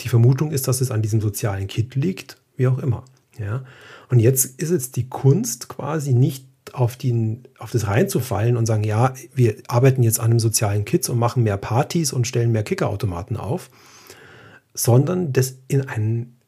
die 0.00 0.08
Vermutung 0.08 0.50
ist, 0.50 0.68
dass 0.68 0.80
es 0.80 0.90
an 0.90 1.02
diesem 1.02 1.20
sozialen 1.20 1.66
Kit 1.66 1.94
liegt, 1.94 2.36
wie 2.56 2.66
auch 2.66 2.78
immer. 2.78 3.04
Ja? 3.38 3.64
Und 4.10 4.20
jetzt 4.20 4.60
ist 4.60 4.70
es 4.70 4.90
die 4.90 5.08
Kunst 5.08 5.68
quasi 5.68 6.12
nicht 6.12 6.47
auf, 6.74 6.96
den, 6.96 7.46
auf 7.58 7.70
das 7.70 7.86
reinzufallen 7.86 8.56
und 8.56 8.66
sagen, 8.66 8.84
ja, 8.84 9.14
wir 9.34 9.56
arbeiten 9.68 10.02
jetzt 10.02 10.20
an 10.20 10.26
einem 10.26 10.40
sozialen 10.40 10.84
Kit 10.84 11.08
und 11.08 11.18
machen 11.18 11.42
mehr 11.42 11.56
Partys 11.56 12.12
und 12.12 12.26
stellen 12.26 12.52
mehr 12.52 12.62
Kickerautomaten 12.62 13.36
auf, 13.36 13.70
sondern 14.74 15.32
das 15.32 15.56
in 15.68 15.88
ein 15.88 16.38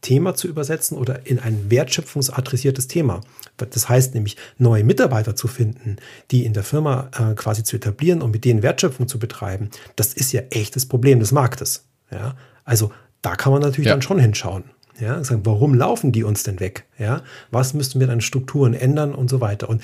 Thema 0.00 0.34
zu 0.34 0.48
übersetzen 0.48 0.96
oder 0.96 1.26
in 1.26 1.38
ein 1.38 1.70
wertschöpfungsadressiertes 1.70 2.88
Thema. 2.88 3.20
Das 3.56 3.88
heißt 3.88 4.14
nämlich, 4.14 4.36
neue 4.56 4.82
Mitarbeiter 4.82 5.36
zu 5.36 5.46
finden, 5.46 5.96
die 6.30 6.44
in 6.44 6.54
der 6.54 6.62
Firma 6.62 7.10
äh, 7.18 7.34
quasi 7.34 7.64
zu 7.64 7.76
etablieren 7.76 8.22
und 8.22 8.30
mit 8.30 8.44
denen 8.44 8.62
Wertschöpfung 8.62 9.08
zu 9.08 9.18
betreiben, 9.18 9.68
das 9.96 10.14
ist 10.14 10.32
ja 10.32 10.40
echt 10.50 10.74
das 10.76 10.86
Problem 10.86 11.20
des 11.20 11.32
Marktes. 11.32 11.84
Ja? 12.10 12.34
Also 12.64 12.92
da 13.20 13.36
kann 13.36 13.52
man 13.52 13.60
natürlich 13.60 13.88
ja. 13.88 13.92
dann 13.92 14.02
schon 14.02 14.18
hinschauen. 14.18 14.64
Ja, 15.00 15.22
sagen, 15.24 15.42
warum 15.44 15.74
laufen 15.74 16.12
die 16.12 16.24
uns 16.24 16.42
denn 16.42 16.60
weg? 16.60 16.84
Ja, 16.98 17.22
was 17.50 17.74
müssten 17.74 18.00
wir 18.00 18.06
dann 18.06 18.20
Strukturen 18.20 18.74
ändern 18.74 19.14
und 19.14 19.30
so 19.30 19.40
weiter? 19.40 19.68
Und 19.68 19.82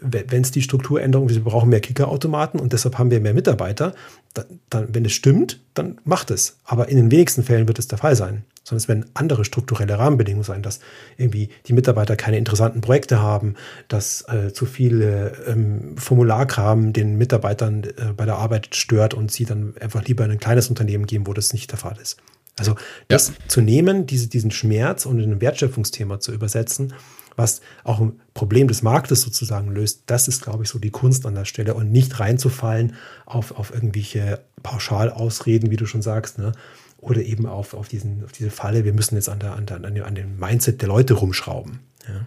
wenn 0.00 0.42
es 0.42 0.50
die 0.50 0.62
Strukturänderung, 0.62 1.28
wir 1.28 1.42
brauchen 1.42 1.68
mehr 1.68 1.80
Kickerautomaten 1.80 2.60
und 2.60 2.72
deshalb 2.72 2.98
haben 2.98 3.10
wir 3.10 3.20
mehr 3.20 3.34
Mitarbeiter, 3.34 3.94
dann, 4.34 4.46
dann, 4.70 4.94
wenn 4.94 5.04
es 5.04 5.12
stimmt, 5.12 5.60
dann 5.74 6.00
macht 6.04 6.30
es. 6.30 6.58
Aber 6.64 6.88
in 6.88 6.96
den 6.96 7.10
wenigsten 7.10 7.42
Fällen 7.42 7.68
wird 7.68 7.78
es 7.78 7.88
der 7.88 7.98
Fall 7.98 8.16
sein. 8.16 8.44
Sondern 8.64 8.78
es 8.78 8.88
werden 8.88 9.06
andere 9.12 9.44
strukturelle 9.44 9.98
Rahmenbedingungen 9.98 10.44
sein, 10.44 10.62
dass 10.62 10.80
irgendwie 11.18 11.50
die 11.66 11.74
Mitarbeiter 11.74 12.16
keine 12.16 12.38
interessanten 12.38 12.80
Projekte 12.80 13.20
haben, 13.20 13.54
dass 13.88 14.24
äh, 14.28 14.52
zu 14.52 14.64
viele 14.64 15.32
ähm, 15.46 15.96
Formularkram 15.98 16.94
den 16.94 17.18
Mitarbeitern 17.18 17.84
äh, 17.84 18.12
bei 18.16 18.24
der 18.24 18.36
Arbeit 18.36 18.74
stört 18.74 19.12
und 19.12 19.30
sie 19.30 19.44
dann 19.44 19.74
einfach 19.80 20.04
lieber 20.04 20.24
in 20.24 20.30
ein 20.30 20.40
kleines 20.40 20.70
Unternehmen 20.70 21.06
gehen, 21.06 21.26
wo 21.26 21.34
das 21.34 21.52
nicht 21.52 21.70
der 21.72 21.78
Fall 21.78 21.96
ist. 22.00 22.16
Also 22.56 22.76
das 23.08 23.28
ja. 23.28 23.34
zu 23.48 23.60
nehmen, 23.60 24.06
diese, 24.06 24.28
diesen 24.28 24.50
Schmerz 24.50 25.06
und 25.06 25.18
in 25.18 25.32
ein 25.32 25.40
Wertschöpfungsthema 25.40 26.20
zu 26.20 26.32
übersetzen, 26.32 26.94
was 27.36 27.60
auch 27.82 28.00
ein 28.00 28.20
Problem 28.32 28.68
des 28.68 28.82
Marktes 28.82 29.22
sozusagen 29.22 29.72
löst, 29.72 30.04
das 30.06 30.28
ist, 30.28 30.42
glaube 30.42 30.62
ich, 30.62 30.68
so 30.68 30.78
die 30.78 30.90
Kunst 30.90 31.26
an 31.26 31.34
der 31.34 31.44
Stelle 31.44 31.74
und 31.74 31.90
nicht 31.90 32.20
reinzufallen 32.20 32.94
auf, 33.26 33.52
auf 33.52 33.74
irgendwelche 33.74 34.40
Pauschalausreden, 34.62 35.70
wie 35.70 35.76
du 35.76 35.86
schon 35.86 36.02
sagst, 36.02 36.38
ne? 36.38 36.52
oder 36.98 37.22
eben 37.22 37.46
auf, 37.46 37.74
auf, 37.74 37.88
diesen, 37.88 38.24
auf 38.24 38.32
diese 38.32 38.50
Falle, 38.50 38.84
wir 38.84 38.92
müssen 38.92 39.14
jetzt 39.16 39.28
an, 39.28 39.38
der, 39.38 39.54
an, 39.54 39.66
der, 39.66 40.06
an 40.06 40.14
dem 40.14 40.38
Mindset 40.38 40.80
der 40.80 40.88
Leute 40.88 41.14
rumschrauben. 41.14 41.80
Ja. 42.08 42.26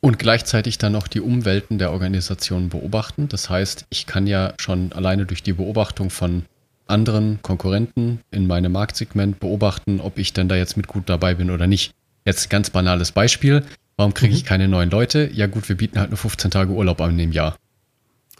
Und 0.00 0.18
gleichzeitig 0.18 0.78
dann 0.78 0.92
noch 0.92 1.06
die 1.06 1.20
Umwelten 1.20 1.78
der 1.78 1.92
Organisation 1.92 2.68
beobachten. 2.68 3.28
Das 3.28 3.48
heißt, 3.48 3.86
ich 3.88 4.06
kann 4.06 4.26
ja 4.26 4.54
schon 4.58 4.92
alleine 4.92 5.26
durch 5.26 5.42
die 5.42 5.52
Beobachtung 5.52 6.10
von 6.10 6.44
anderen 6.86 7.40
Konkurrenten 7.42 8.20
in 8.30 8.46
meinem 8.46 8.72
Marktsegment 8.72 9.40
beobachten, 9.40 10.00
ob 10.00 10.18
ich 10.18 10.32
denn 10.32 10.48
da 10.48 10.56
jetzt 10.56 10.76
mit 10.76 10.86
gut 10.86 11.08
dabei 11.08 11.34
bin 11.34 11.50
oder 11.50 11.66
nicht. 11.66 11.92
Jetzt 12.24 12.50
ganz 12.50 12.70
banales 12.70 13.12
Beispiel. 13.12 13.64
Warum 13.96 14.14
kriege 14.14 14.34
ich 14.34 14.42
mhm. 14.42 14.46
keine 14.46 14.68
neuen 14.68 14.90
Leute? 14.90 15.30
Ja 15.32 15.46
gut, 15.46 15.68
wir 15.68 15.76
bieten 15.76 15.98
halt 15.98 16.10
nur 16.10 16.18
15 16.18 16.50
Tage 16.50 16.72
Urlaub 16.72 17.00
an 17.00 17.18
dem 17.18 17.32
Jahr. 17.32 17.56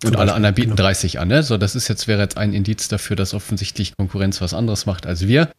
Und 0.04 0.16
alle 0.16 0.34
anderen 0.34 0.54
bieten 0.54 0.70
genau. 0.70 0.82
30 0.82 1.20
an, 1.20 1.28
ne? 1.28 1.42
So, 1.42 1.58
das 1.58 1.76
ist 1.76 1.88
jetzt, 1.88 2.08
wäre 2.08 2.20
jetzt 2.20 2.36
ein 2.36 2.52
Indiz 2.52 2.88
dafür, 2.88 3.14
dass 3.14 3.34
offensichtlich 3.34 3.96
Konkurrenz 3.96 4.40
was 4.40 4.52
anderes 4.54 4.86
macht 4.86 5.06
als 5.06 5.26
wir. 5.28 5.50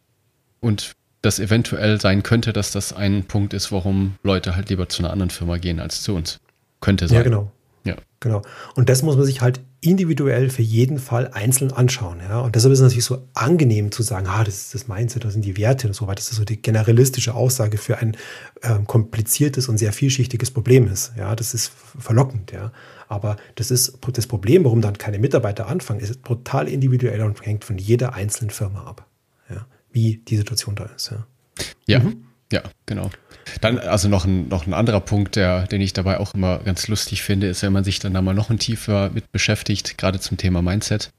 Und 0.60 0.92
das 1.22 1.38
eventuell 1.38 2.00
sein 2.00 2.22
könnte, 2.22 2.52
dass 2.52 2.70
das 2.70 2.92
ein 2.92 3.24
Punkt 3.24 3.54
ist, 3.54 3.72
warum 3.72 4.16
Leute 4.22 4.56
halt 4.56 4.68
lieber 4.68 4.88
zu 4.88 5.02
einer 5.02 5.10
anderen 5.10 5.30
Firma 5.30 5.56
gehen 5.56 5.80
als 5.80 6.02
zu 6.02 6.14
uns. 6.14 6.38
Könnte 6.80 7.08
sein. 7.08 7.16
Ja, 7.16 7.22
genau. 7.22 7.50
Ja. 7.84 7.96
Genau. 8.20 8.42
Und 8.74 8.88
das 8.88 9.02
muss 9.02 9.16
man 9.16 9.26
sich 9.26 9.42
halt 9.42 9.60
individuell 9.82 10.48
für 10.48 10.62
jeden 10.62 10.98
Fall 10.98 11.30
einzeln 11.34 11.72
anschauen. 11.72 12.20
Ja? 12.20 12.40
Und 12.40 12.54
deshalb 12.54 12.72
ist 12.72 12.78
es 12.78 12.82
natürlich 12.82 13.04
so 13.04 13.28
angenehm 13.34 13.92
zu 13.92 14.02
sagen, 14.02 14.26
ah, 14.26 14.42
das 14.42 14.56
ist 14.56 14.74
das 14.74 14.88
Mindset, 14.88 15.24
das 15.24 15.34
sind 15.34 15.44
die 15.44 15.58
Werte 15.58 15.86
und 15.86 15.92
so 15.92 16.06
weiter. 16.06 16.16
Das 16.16 16.30
ist 16.30 16.36
so 16.36 16.44
die 16.44 16.60
generalistische 16.60 17.34
Aussage 17.34 17.76
für 17.76 17.98
ein 17.98 18.16
äh, 18.62 18.78
kompliziertes 18.86 19.68
und 19.68 19.76
sehr 19.76 19.92
vielschichtiges 19.92 20.50
Problem 20.50 20.88
ist. 20.90 21.12
Ja, 21.18 21.36
das 21.36 21.52
ist 21.52 21.70
verlockend, 21.98 22.52
ja. 22.52 22.72
Aber 23.08 23.36
das 23.56 23.70
ist 23.70 23.98
das 24.14 24.26
Problem, 24.26 24.64
warum 24.64 24.80
dann 24.80 24.96
keine 24.96 25.18
Mitarbeiter 25.18 25.66
anfangen, 25.66 26.00
ist 26.00 26.24
total 26.24 26.68
individuell 26.68 27.20
und 27.20 27.44
hängt 27.44 27.64
von 27.64 27.76
jeder 27.76 28.14
einzelnen 28.14 28.50
Firma 28.50 28.84
ab. 28.84 29.06
Ja, 29.50 29.66
wie 29.92 30.16
die 30.16 30.38
Situation 30.38 30.74
da 30.74 30.84
ist. 30.84 31.10
Ja. 31.10 31.26
Ja, 31.86 31.98
mhm. 32.00 32.24
Ja 32.52 32.62
genau. 32.86 33.10
Dann, 33.60 33.78
also 33.78 34.08
noch 34.08 34.24
ein, 34.24 34.48
noch 34.48 34.66
ein 34.66 34.74
anderer 34.74 35.00
Punkt, 35.00 35.36
der, 35.36 35.66
den 35.66 35.80
ich 35.80 35.92
dabei 35.92 36.18
auch 36.18 36.34
immer 36.34 36.58
ganz 36.60 36.88
lustig 36.88 37.22
finde, 37.22 37.48
ist, 37.48 37.62
wenn 37.62 37.72
man 37.72 37.84
sich 37.84 37.98
dann 37.98 38.14
da 38.14 38.22
mal 38.22 38.34
noch 38.34 38.50
ein 38.50 38.58
tiefer 38.58 39.10
mit 39.10 39.30
beschäftigt, 39.32 39.98
gerade 39.98 40.18
zum 40.18 40.38
Thema 40.38 40.62
Mindset, 40.62 41.10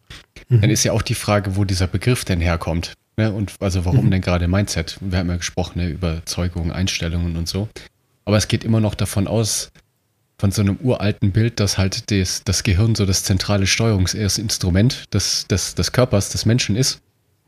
mhm. 0.50 0.62
dann 0.62 0.70
ist 0.70 0.84
ja 0.84 0.91
auch 0.91 1.03
die 1.03 1.15
Frage, 1.15 1.55
wo 1.55 1.63
dieser 1.63 1.88
Begriff 1.88 2.25
denn 2.25 2.41
herkommt. 2.41 2.94
Ne? 3.17 3.32
Und 3.32 3.53
also 3.60 3.86
warum 3.86 4.05
mhm. 4.05 4.12
denn 4.12 4.22
gerade 4.22 4.48
Mindset? 4.48 4.98
Wir 5.01 5.20
haben 5.20 5.29
ja 5.29 5.38
gesprochen 5.38 5.79
ne, 5.79 5.89
über 5.89 6.13
Überzeugungen, 6.13 6.72
Einstellungen 6.72 7.38
und 7.38 7.48
so. 7.48 7.70
Aber 8.25 8.38
es 8.38 8.48
geht 8.48 8.63
immer 8.63 8.79
noch 8.79 8.96
davon 8.96 9.27
aus, 9.27 9.70
von 10.38 10.51
so 10.51 10.62
einem 10.62 10.77
uralten 10.82 11.32
Bild, 11.32 11.60
dass 11.60 11.77
halt 11.77 12.12
das, 12.12 12.44
das 12.44 12.63
Gehirn 12.63 12.96
so 12.96 13.05
das 13.05 13.24
zentrale 13.24 13.67
Steuerungsinstrument 13.67 15.13
des, 15.13 15.48
des, 15.48 15.75
des 15.75 15.91
Körpers 15.91 16.29
des 16.29 16.46
Menschen 16.46 16.75
ist. 16.75 17.00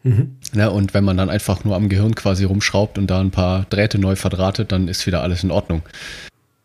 Mhm. 0.04 0.38
Ja, 0.54 0.70
und 0.70 0.94
wenn 0.94 1.04
man 1.04 1.18
dann 1.18 1.30
einfach 1.30 1.64
nur 1.64 1.76
am 1.76 1.90
Gehirn 1.90 2.16
quasi 2.16 2.44
rumschraubt 2.46 2.98
und 2.98 3.08
da 3.08 3.20
ein 3.20 3.32
paar 3.32 3.66
Drähte 3.70 4.00
neu 4.00 4.16
verdrahtet, 4.16 4.72
dann 4.72 4.88
ist 4.88 5.06
wieder 5.06 5.22
alles 5.22 5.44
in 5.44 5.52
Ordnung. 5.52 5.82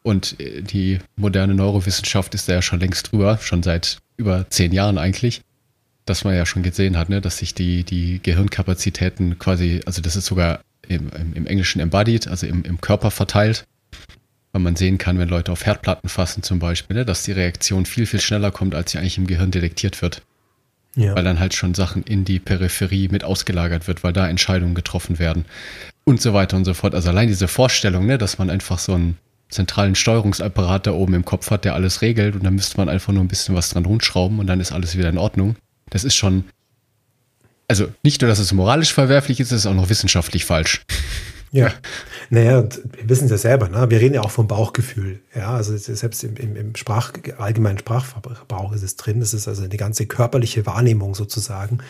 Und 0.02 0.38
äh, 0.40 0.62
die 0.62 0.98
moderne 1.16 1.54
Neurowissenschaft 1.54 2.34
ist 2.34 2.48
da 2.48 2.54
ja 2.54 2.62
schon 2.62 2.80
längst 2.80 3.12
drüber, 3.12 3.38
schon 3.40 3.62
seit 3.62 3.98
über 4.16 4.48
zehn 4.50 4.72
Jahren 4.72 4.98
eigentlich, 4.98 5.42
dass 6.04 6.24
man 6.24 6.34
ja 6.34 6.46
schon 6.46 6.62
gesehen 6.62 6.96
hat, 6.96 7.08
ne, 7.08 7.20
dass 7.20 7.38
sich 7.38 7.54
die, 7.54 7.84
die 7.84 8.20
Gehirnkapazitäten 8.22 9.38
quasi, 9.38 9.80
also 9.86 10.02
das 10.02 10.16
ist 10.16 10.26
sogar 10.26 10.60
im, 10.88 11.10
im 11.34 11.46
Englischen 11.46 11.80
embodied, 11.80 12.28
also 12.28 12.46
im, 12.46 12.64
im 12.64 12.80
Körper 12.80 13.10
verteilt, 13.10 13.64
weil 14.52 14.62
man 14.62 14.76
sehen 14.76 14.98
kann, 14.98 15.18
wenn 15.18 15.28
Leute 15.28 15.52
auf 15.52 15.64
Herdplatten 15.64 16.08
fassen 16.08 16.42
zum 16.42 16.58
Beispiel, 16.58 16.96
ne, 16.96 17.04
dass 17.04 17.22
die 17.22 17.32
Reaktion 17.32 17.86
viel, 17.86 18.06
viel 18.06 18.20
schneller 18.20 18.50
kommt, 18.50 18.74
als 18.74 18.92
sie 18.92 18.98
eigentlich 18.98 19.18
im 19.18 19.26
Gehirn 19.26 19.50
detektiert 19.50 20.02
wird. 20.02 20.22
Ja. 20.94 21.14
Weil 21.14 21.25
dann 21.25 21.40
halt 21.40 21.54
schon 21.54 21.75
Sachen 21.75 22.02
in 22.02 22.25
die 22.25 22.38
Peripherie 22.38 23.08
mit 23.08 23.25
ausgelagert 23.25 23.88
wird, 23.88 24.04
weil 24.04 24.12
da 24.12 24.28
Entscheidungen 24.28 24.75
getroffen 24.75 25.18
werden 25.18 25.46
und 26.04 26.20
so 26.20 26.34
weiter 26.34 26.56
und 26.56 26.64
so 26.64 26.75
fort. 26.75 26.94
Also 26.94 27.08
allein 27.08 27.28
diese 27.28 27.49
Vorstellung, 27.49 28.06
ne, 28.06 28.18
dass 28.18 28.38
man 28.38 28.50
einfach 28.50 28.78
so 28.78 28.94
einen 28.94 29.16
zentralen 29.49 29.94
Steuerungsapparat 29.94 30.87
da 30.87 30.92
oben 30.92 31.14
im 31.14 31.25
Kopf 31.25 31.50
hat, 31.50 31.64
der 31.64 31.75
alles 31.75 32.02
regelt 32.02 32.34
und 32.34 32.44
dann 32.44 32.54
müsste 32.54 32.76
man 32.78 32.88
einfach 32.88 33.12
nur 33.12 33.22
ein 33.22 33.28
bisschen 33.28 33.54
was 33.54 33.70
dran 33.70 33.84
rundschrauben 33.84 34.38
und 34.38 34.46
dann 34.46 34.61
ist 34.61 34.72
alles 34.72 34.96
wieder 34.96 35.08
in 35.08 35.18
Ordnung. 35.18 35.56
Das 35.90 36.04
ist 36.04 36.14
schon, 36.14 36.44
also 37.68 37.88
nicht 38.02 38.20
nur, 38.20 38.28
dass 38.28 38.38
es 38.38 38.52
moralisch 38.52 38.92
verwerflich 38.92 39.40
ist, 39.40 39.52
es 39.52 39.61
ist 39.61 39.66
auch 39.66 39.75
noch 39.75 39.90
wissenschaftlich 39.90 40.44
falsch. 40.44 40.82
Ja, 41.54 41.71
naja, 42.30 42.64
wir 42.64 43.09
wissen 43.11 43.26
es 43.26 43.30
ja 43.30 43.37
selber, 43.37 43.68
ne? 43.68 43.90
wir 43.90 44.00
reden 44.00 44.14
ja 44.14 44.23
auch 44.23 44.30
vom 44.30 44.49
Bauchgefühl. 44.49 45.21
Ja, 45.35 45.50
also 45.50 45.76
selbst 45.76 46.25
im, 46.25 46.37
im, 46.37 46.56
im 46.56 46.75
Sprach, 46.76 47.12
allgemeinen 47.37 47.78
Sprachgebrauch 47.78 48.73
ist 48.73 48.82
es 48.82 48.97
drin. 48.97 49.21
Das 49.21 49.35
ist 49.35 49.47
also 49.47 49.62
eine 49.62 49.76
ganze 49.76 50.06
körperliche 50.06 50.64
Wahrnehmung 50.64 51.14
sozusagen 51.14 51.80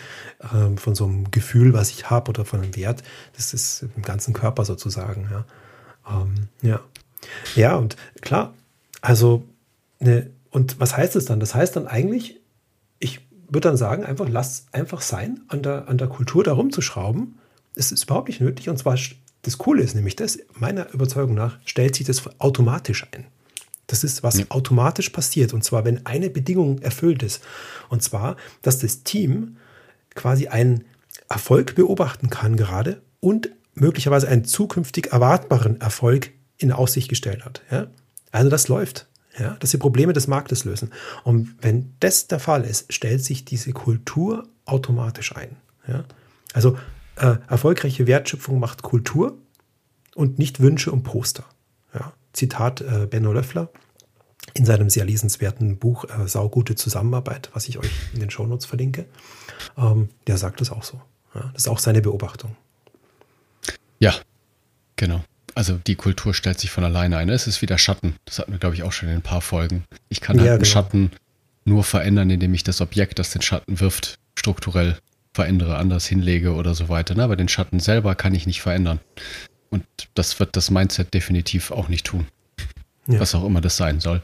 ähm, 0.53 0.79
von 0.79 0.97
so 0.97 1.05
einem 1.05 1.31
Gefühl, 1.31 1.75
was 1.75 1.91
ich 1.91 2.11
habe 2.11 2.31
oder 2.31 2.45
von 2.45 2.61
einem 2.61 2.75
Wert. 2.75 3.05
Das 3.37 3.55
ist 3.55 3.87
im 3.97 4.03
ganzen 4.03 4.35
Körper 4.35 4.65
sozusagen. 4.65 5.29
Ja, 5.31 5.45
ähm, 6.11 6.49
ja. 6.63 6.81
ja 7.55 7.77
und 7.77 7.97
klar, 8.21 8.55
also, 9.01 9.45
ne, 10.01 10.29
und 10.51 10.81
was 10.81 10.97
heißt 10.97 11.15
es 11.15 11.27
dann? 11.27 11.39
Das 11.39 11.55
heißt 11.55 11.77
dann 11.77 11.87
eigentlich, 11.87 12.41
ich 12.99 13.21
würde 13.49 13.69
dann 13.69 13.77
sagen, 13.77 14.05
einfach 14.05 14.29
lass 14.29 14.67
einfach 14.73 15.03
sein, 15.03 15.43
an 15.47 15.63
der, 15.63 15.87
an 15.87 15.99
der 15.99 16.09
Kultur 16.09 16.43
da 16.43 16.53
rumzuschrauben. 16.53 17.39
Es 17.77 17.93
ist 17.93 18.05
überhaupt 18.05 18.27
nicht 18.27 18.41
nötig 18.41 18.69
und 18.69 18.77
zwar 18.77 18.97
das 19.43 19.59
Coole 19.59 19.83
ist 19.83 19.95
nämlich 19.95 20.17
das, 20.17 20.39
meiner 20.55 20.93
Überzeugung 20.93 21.35
nach, 21.35 21.59
stellt 21.65 21.97
sich 21.97 22.07
das 22.07 22.23
automatisch 22.41 23.07
ein. 23.13 23.27
Das 23.89 24.05
ist, 24.05 24.23
was 24.23 24.39
ja. 24.39 24.47
automatisch 24.49 25.11
passiert. 25.11 25.53
Und 25.53 25.65
zwar, 25.65 25.85
wenn 25.85 26.07
eine 26.07 26.31
Bedingung 26.31 26.79
erfüllt 26.79 27.23
ist. 27.23 27.43
Und 27.89 28.03
zwar, 28.03 28.37
dass 28.63 28.79
das 28.79 29.03
Team 29.03 29.57
quasi 30.15 30.49
einen 30.49 30.85
Erfolg 31.29 31.75
beobachten 31.75 32.31
kann 32.31 32.57
gerade 32.57 33.03
und 33.21 33.51
möglicherweise 33.75 34.29
einen 34.29 34.45
zukünftig 34.45 35.13
erwartbaren 35.13 35.81
Erfolg 35.81 36.31
in 36.59 36.73
Aussicht 36.73 37.09
gestellt 37.09 37.45
hat. 37.45 37.63
Ja? 37.71 37.89
Also 38.31 38.49
das 38.49 38.69
läuft. 38.69 39.07
Ja, 39.39 39.57
dass 39.61 39.71
sie 39.71 39.79
Probleme 39.79 40.13
des 40.13 40.27
Marktes 40.27 40.67
lösen. 40.67 40.93
Und 41.25 41.55
wenn 41.63 41.95
das 42.01 42.27
der 42.27 42.39
Fall 42.39 42.65
ist, 42.65 42.93
stellt 42.93 43.25
sich 43.25 43.47
diese 43.47 43.73
Kultur 43.73 44.47
automatisch 44.67 45.35
ein. 45.35 45.57
Ja? 45.89 46.05
Also 46.53 46.77
äh, 47.17 47.37
erfolgreiche 47.49 48.07
Wertschöpfung 48.07 48.59
macht 48.59 48.83
Kultur 48.83 49.39
und 50.15 50.39
nicht 50.39 50.61
Wünsche 50.61 50.93
und 50.93 51.03
Poster. 51.03 51.45
Ja? 51.95 52.13
Zitat 52.33 52.81
äh, 52.81 53.07
Benno 53.07 53.33
Löffler 53.33 53.71
in 54.55 54.65
seinem 54.65 54.91
sehr 54.91 55.05
lesenswerten 55.05 55.79
Buch 55.79 56.05
äh, 56.05 56.27
Saugute 56.27 56.75
Zusammenarbeit, 56.75 57.51
was 57.53 57.69
ich 57.69 57.79
euch 57.79 57.91
in 58.13 58.21
den 58.21 58.31
Shownotes 58.31 58.67
verlinke. 58.67 59.07
Ähm, 59.77 60.09
der 60.27 60.39
sagt 60.39 60.61
das 60.61 60.71
auch 60.71 60.83
so. 60.83 61.01
Ja? 61.35 61.51
Das 61.53 61.63
ist 61.63 61.69
auch 61.69 61.79
seine 61.79 62.03
Beobachtung. 62.03 62.57
Ja, 63.99 64.15
genau. 64.97 65.23
Also 65.55 65.79
die 65.87 65.97
Kultur 65.97 66.35
stellt 66.35 66.59
sich 66.59 66.71
von 66.71 66.83
alleine 66.83 67.19
ein. 67.19 67.29
Es 67.29 67.47
ist 67.47 67.61
wieder 67.63 67.77
Schatten. 67.77 68.17
Das 68.25 68.39
hatten 68.39 68.53
wir, 68.53 68.59
glaube 68.59 68.75
ich, 68.75 68.83
auch 68.83 68.93
schon 68.93 69.09
in 69.09 69.17
ein 69.17 69.23
paar 69.23 69.43
Folgen. 69.43 69.85
Ich 70.09 70.21
kann 70.21 70.39
halt 70.39 70.49
einen 70.49 70.59
genau. 70.61 70.71
Schatten 70.71 71.11
nur 71.65 71.85
verändern, 71.85 72.31
indem 72.31 72.55
ich 72.55 72.65
das 72.65 72.81
Objekt, 72.81 73.19
das 73.19 73.31
den 73.31 73.43
Schatten 73.43 73.81
wirft, 73.81 74.19
strukturell 74.35 74.99
verändere, 75.33 75.77
anders 75.77 76.07
hinlege 76.07 76.55
oder 76.55 76.75
so 76.75 76.89
weiter. 76.89 77.15
Ne? 77.15 77.25
Aber 77.25 77.37
den 77.37 77.49
Schatten 77.49 77.81
selber 77.81 78.15
kann 78.15 78.35
ich 78.35 78.47
nicht 78.47 78.61
verändern. 78.61 79.01
Und 79.71 79.85
das 80.15 80.39
wird 80.39 80.57
das 80.57 80.71
Mindset 80.71 81.15
definitiv 81.15 81.71
auch 81.71 81.89
nicht 81.89 82.07
tun. 82.07 82.27
Ja. 83.07 83.21
Was 83.21 83.35
auch 83.35 83.45
immer 83.45 83.61
das 83.61 83.77
sein 83.77 84.01
soll. 84.01 84.23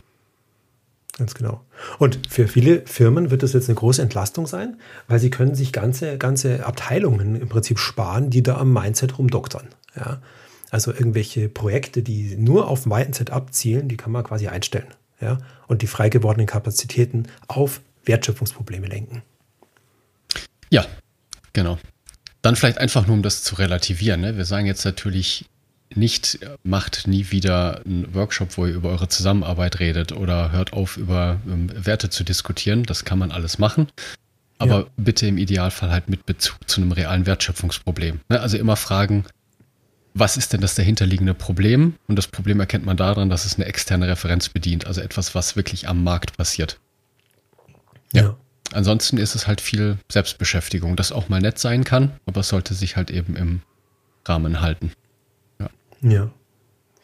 Ganz 1.16 1.34
genau. 1.34 1.64
Und 1.98 2.28
für 2.28 2.46
viele 2.46 2.82
Firmen 2.86 3.30
wird 3.30 3.42
das 3.42 3.52
jetzt 3.52 3.68
eine 3.68 3.74
große 3.74 4.00
Entlastung 4.00 4.46
sein, 4.46 4.76
weil 5.08 5.18
sie 5.18 5.30
können 5.30 5.56
sich 5.56 5.72
ganze, 5.72 6.16
ganze 6.16 6.64
Abteilungen 6.64 7.34
im 7.34 7.48
Prinzip 7.48 7.80
sparen, 7.80 8.30
die 8.30 8.42
da 8.42 8.56
am 8.58 8.72
Mindset 8.72 9.18
rumdoktern. 9.18 9.66
Ja? 9.96 10.20
Also 10.70 10.92
irgendwelche 10.92 11.48
Projekte, 11.48 12.02
die 12.02 12.36
nur 12.36 12.68
auf 12.68 12.86
Mindset 12.86 13.30
abzielen, 13.30 13.88
die 13.88 13.96
kann 13.96 14.12
man 14.12 14.22
quasi 14.22 14.46
einstellen. 14.46 14.88
Ja? 15.20 15.38
Und 15.66 15.82
die 15.82 15.88
frei 15.88 16.08
gewordenen 16.08 16.46
Kapazitäten 16.46 17.26
auf 17.48 17.80
Wertschöpfungsprobleme 18.04 18.86
lenken. 18.86 19.22
Ja, 20.70 20.86
genau. 21.52 21.78
Dann 22.42 22.56
vielleicht 22.56 22.78
einfach 22.78 23.06
nur, 23.06 23.16
um 23.16 23.22
das 23.22 23.42
zu 23.42 23.56
relativieren. 23.56 24.20
Ne? 24.20 24.36
Wir 24.36 24.44
sagen 24.44 24.66
jetzt 24.66 24.84
natürlich 24.84 25.46
nicht, 25.94 26.38
macht 26.62 27.06
nie 27.06 27.30
wieder 27.30 27.82
einen 27.84 28.14
Workshop, 28.14 28.56
wo 28.56 28.66
ihr 28.66 28.74
über 28.74 28.90
eure 28.90 29.08
Zusammenarbeit 29.08 29.80
redet 29.80 30.12
oder 30.12 30.52
hört 30.52 30.72
auf, 30.72 30.96
über 30.96 31.40
ähm, 31.46 31.70
Werte 31.74 32.10
zu 32.10 32.24
diskutieren. 32.24 32.84
Das 32.84 33.04
kann 33.04 33.18
man 33.18 33.32
alles 33.32 33.58
machen. 33.58 33.88
Aber 34.58 34.80
ja. 34.80 34.86
bitte 34.96 35.26
im 35.26 35.38
Idealfall 35.38 35.90
halt 35.90 36.08
mit 36.08 36.26
Bezug 36.26 36.68
zu 36.68 36.80
einem 36.80 36.92
realen 36.92 37.26
Wertschöpfungsproblem. 37.26 38.20
Ne? 38.28 38.40
Also 38.40 38.58
immer 38.58 38.76
fragen, 38.76 39.24
was 40.14 40.36
ist 40.36 40.52
denn 40.52 40.60
das 40.60 40.74
dahinterliegende 40.74 41.34
Problem? 41.34 41.94
Und 42.08 42.16
das 42.16 42.26
Problem 42.26 42.60
erkennt 42.60 42.84
man 42.84 42.96
daran, 42.96 43.30
dass 43.30 43.44
es 43.44 43.54
eine 43.54 43.66
externe 43.66 44.08
Referenz 44.08 44.48
bedient, 44.48 44.86
also 44.86 45.00
etwas, 45.00 45.34
was 45.34 45.54
wirklich 45.56 45.88
am 45.88 46.02
Markt 46.02 46.36
passiert. 46.36 46.78
Ja. 48.12 48.22
ja. 48.22 48.36
Ansonsten 48.72 49.18
ist 49.18 49.34
es 49.34 49.46
halt 49.46 49.60
viel 49.60 49.98
Selbstbeschäftigung, 50.10 50.96
das 50.96 51.12
auch 51.12 51.28
mal 51.28 51.40
nett 51.40 51.58
sein 51.58 51.84
kann, 51.84 52.12
aber 52.26 52.40
es 52.40 52.48
sollte 52.48 52.74
sich 52.74 52.96
halt 52.96 53.10
eben 53.10 53.36
im 53.36 53.60
Rahmen 54.26 54.60
halten. 54.60 54.92
Ja. 55.58 55.70
ja. 56.02 56.30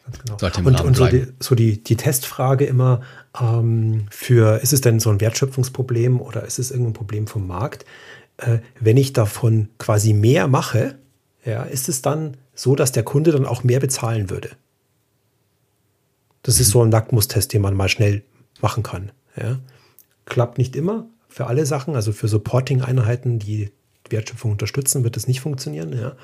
Ganz 0.05 0.19
genau. 0.19 0.37
Sollte 0.37 0.59
im 0.59 0.65
und, 0.67 0.75
Rahmen 0.75 0.87
und 0.87 0.95
so, 0.95 1.07
die, 1.07 1.27
so 1.39 1.55
die, 1.55 1.83
die 1.83 1.95
Testfrage 1.95 2.65
immer 2.65 3.01
ähm, 3.39 4.05
für, 4.11 4.61
ist 4.61 4.73
es 4.73 4.81
denn 4.81 4.99
so 4.99 5.09
ein 5.09 5.19
Wertschöpfungsproblem 5.19 6.21
oder 6.21 6.43
ist 6.43 6.59
es 6.59 6.69
irgendein 6.69 6.93
Problem 6.93 7.25
vom 7.25 7.47
Markt? 7.47 7.85
Äh, 8.37 8.59
wenn 8.79 8.97
ich 8.97 9.13
davon 9.13 9.69
quasi 9.79 10.13
mehr 10.13 10.47
mache, 10.47 10.99
ja, 11.43 11.63
ist 11.63 11.89
es 11.89 12.03
dann 12.03 12.37
so, 12.53 12.75
dass 12.75 12.91
der 12.91 13.03
Kunde 13.03 13.31
dann 13.31 13.45
auch 13.45 13.63
mehr 13.63 13.79
bezahlen 13.79 14.29
würde. 14.29 14.51
Das 16.43 16.59
ist 16.59 16.69
so 16.69 16.83
ein 16.83 16.91
Lackmustest, 16.91 17.53
den 17.53 17.63
man 17.63 17.73
mal 17.73 17.89
schnell 17.89 18.23
machen 18.61 18.83
kann. 18.83 19.11
Ja. 19.35 19.57
Klappt 20.25 20.59
nicht 20.59 20.75
immer 20.75 21.07
für 21.35 21.47
alle 21.47 21.65
Sachen, 21.65 21.95
also 21.97 22.13
für 22.13 22.29
Supporting-Einheiten, 22.29 23.39
die 23.39 23.69
Wertschöpfung 24.09 24.51
unterstützen, 24.51 25.03
wird 25.03 25.17
das 25.17 25.27
nicht 25.27 25.41
funktionieren. 25.41 25.91
Ja. 25.91 26.15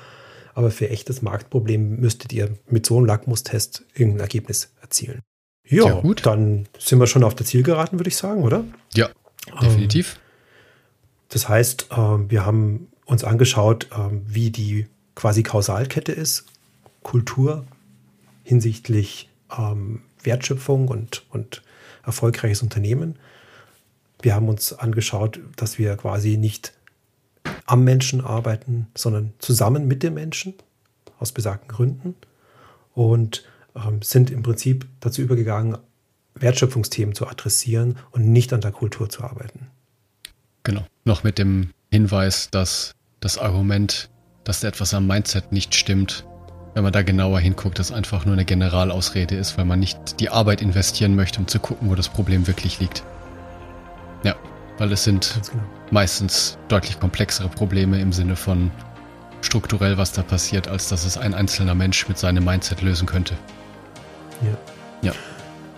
Aber 0.54 0.70
für 0.70 0.88
echtes 0.88 1.20
Marktproblem 1.20 1.96
müsstet 2.00 2.32
ihr 2.32 2.56
mit 2.70 2.86
so 2.86 2.96
einem 2.96 3.04
Lackmustest 3.04 3.84
irgendein 3.94 4.20
Ergebnis 4.20 4.72
erzielen. 4.80 5.20
Ja, 5.68 5.84
ja 5.84 6.00
gut. 6.00 6.24
dann 6.24 6.66
sind 6.78 6.98
wir 6.98 7.06
schon 7.06 7.24
auf 7.24 7.34
der 7.34 7.44
Zielgeraden, 7.44 7.98
würde 7.98 8.08
ich 8.08 8.16
sagen, 8.16 8.42
oder? 8.42 8.64
Ja, 8.94 9.10
definitiv. 9.60 10.14
Ähm, 10.14 10.20
das 11.28 11.46
heißt, 11.46 11.88
äh, 11.90 11.96
wir 12.30 12.46
haben 12.46 12.88
uns 13.04 13.22
angeschaut, 13.22 13.88
äh, 13.92 14.08
wie 14.24 14.48
die 14.48 14.86
quasi 15.14 15.42
Kausalkette 15.42 16.12
ist, 16.12 16.46
Kultur 17.02 17.66
hinsichtlich 18.44 19.28
ähm, 19.58 20.00
Wertschöpfung 20.22 20.88
und, 20.88 21.26
und 21.28 21.60
erfolgreiches 22.02 22.62
Unternehmen. 22.62 23.18
Wir 24.22 24.34
haben 24.34 24.48
uns 24.48 24.72
angeschaut, 24.72 25.40
dass 25.56 25.78
wir 25.78 25.96
quasi 25.96 26.36
nicht 26.36 26.72
am 27.66 27.84
Menschen 27.84 28.20
arbeiten, 28.20 28.86
sondern 28.96 29.32
zusammen 29.38 29.86
mit 29.86 30.02
dem 30.02 30.14
Menschen 30.14 30.54
aus 31.18 31.32
besagten 31.32 31.68
Gründen 31.68 32.14
und 32.94 33.44
ähm, 33.74 34.02
sind 34.02 34.30
im 34.30 34.42
Prinzip 34.42 34.86
dazu 35.00 35.22
übergegangen, 35.22 35.78
Wertschöpfungsthemen 36.34 37.14
zu 37.14 37.26
adressieren 37.26 37.98
und 38.10 38.32
nicht 38.32 38.52
an 38.52 38.60
der 38.60 38.72
Kultur 38.72 39.08
zu 39.08 39.22
arbeiten. 39.22 39.68
Genau. 40.62 40.86
Noch 41.04 41.24
mit 41.24 41.38
dem 41.38 41.70
Hinweis, 41.90 42.48
dass 42.50 42.94
das 43.20 43.38
Argument 43.38 44.08
dass 44.44 44.64
etwas 44.64 44.94
am 44.94 45.06
Mindset 45.06 45.52
nicht 45.52 45.74
stimmt, 45.74 46.24
wenn 46.74 46.82
man 46.82 46.92
da 46.92 47.02
genauer 47.02 47.38
hinguckt, 47.40 47.78
dass 47.78 47.92
einfach 47.92 48.24
nur 48.24 48.34
eine 48.34 48.44
Generalausrede 48.44 49.36
ist, 49.36 49.58
weil 49.58 49.64
man 49.64 49.78
nicht 49.78 50.20
die 50.20 50.30
Arbeit 50.30 50.62
investieren 50.62 51.14
möchte, 51.14 51.38
um 51.38 51.46
zu 51.46 51.58
gucken, 51.58 51.90
wo 51.90 51.94
das 51.94 52.08
Problem 52.08 52.46
wirklich 52.46 52.80
liegt. 52.80 53.04
Weil 54.78 54.92
es 54.92 55.04
sind 55.04 55.40
genau. 55.50 55.62
meistens 55.90 56.58
deutlich 56.68 56.98
komplexere 56.98 57.48
Probleme 57.48 58.00
im 58.00 58.12
Sinne 58.12 58.36
von 58.36 58.70
strukturell, 59.42 59.98
was 59.98 60.12
da 60.12 60.22
passiert, 60.22 60.68
als 60.68 60.88
dass 60.88 61.04
es 61.04 61.16
ein 61.18 61.34
einzelner 61.34 61.74
Mensch 61.74 62.08
mit 62.08 62.18
seinem 62.18 62.44
Mindset 62.44 62.80
lösen 62.82 63.06
könnte. 63.06 63.34
Ja. 64.42 64.56
Ja. 65.02 65.12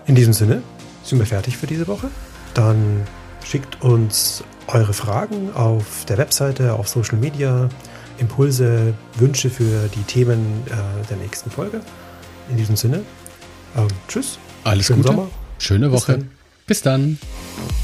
In 0.07 0.14
diesem 0.14 0.33
Sinne 0.33 0.62
sind 1.02 1.18
wir 1.18 1.26
fertig 1.26 1.57
für 1.57 1.66
diese 1.66 1.87
Woche. 1.88 2.11
Dann 2.52 3.02
schickt 3.44 3.83
uns 3.83 4.44
eure 4.66 4.92
Fragen 4.92 5.52
auf 5.54 6.04
der 6.07 6.18
Webseite, 6.18 6.74
auf 6.74 6.88
Social 6.88 7.18
Media, 7.18 7.68
Impulse, 8.18 8.94
Wünsche 9.16 9.50
für 9.50 9.88
die 9.88 10.02
Themen 10.02 10.62
äh, 10.66 11.07
der 11.09 11.16
nächsten 11.16 11.50
Folge. 11.50 11.80
In 12.48 12.57
diesem 12.57 12.76
Sinne, 12.76 13.02
ähm, 13.76 13.88
tschüss. 14.09 14.38
Alles 14.62 14.87
Schönen 14.87 15.02
Gute. 15.02 15.14
Sommer. 15.14 15.28
Schöne 15.59 15.92
Woche. 15.92 16.18
Bis 16.66 16.83
dann. 16.83 17.18
Bis 17.18 17.18
dann. 17.18 17.84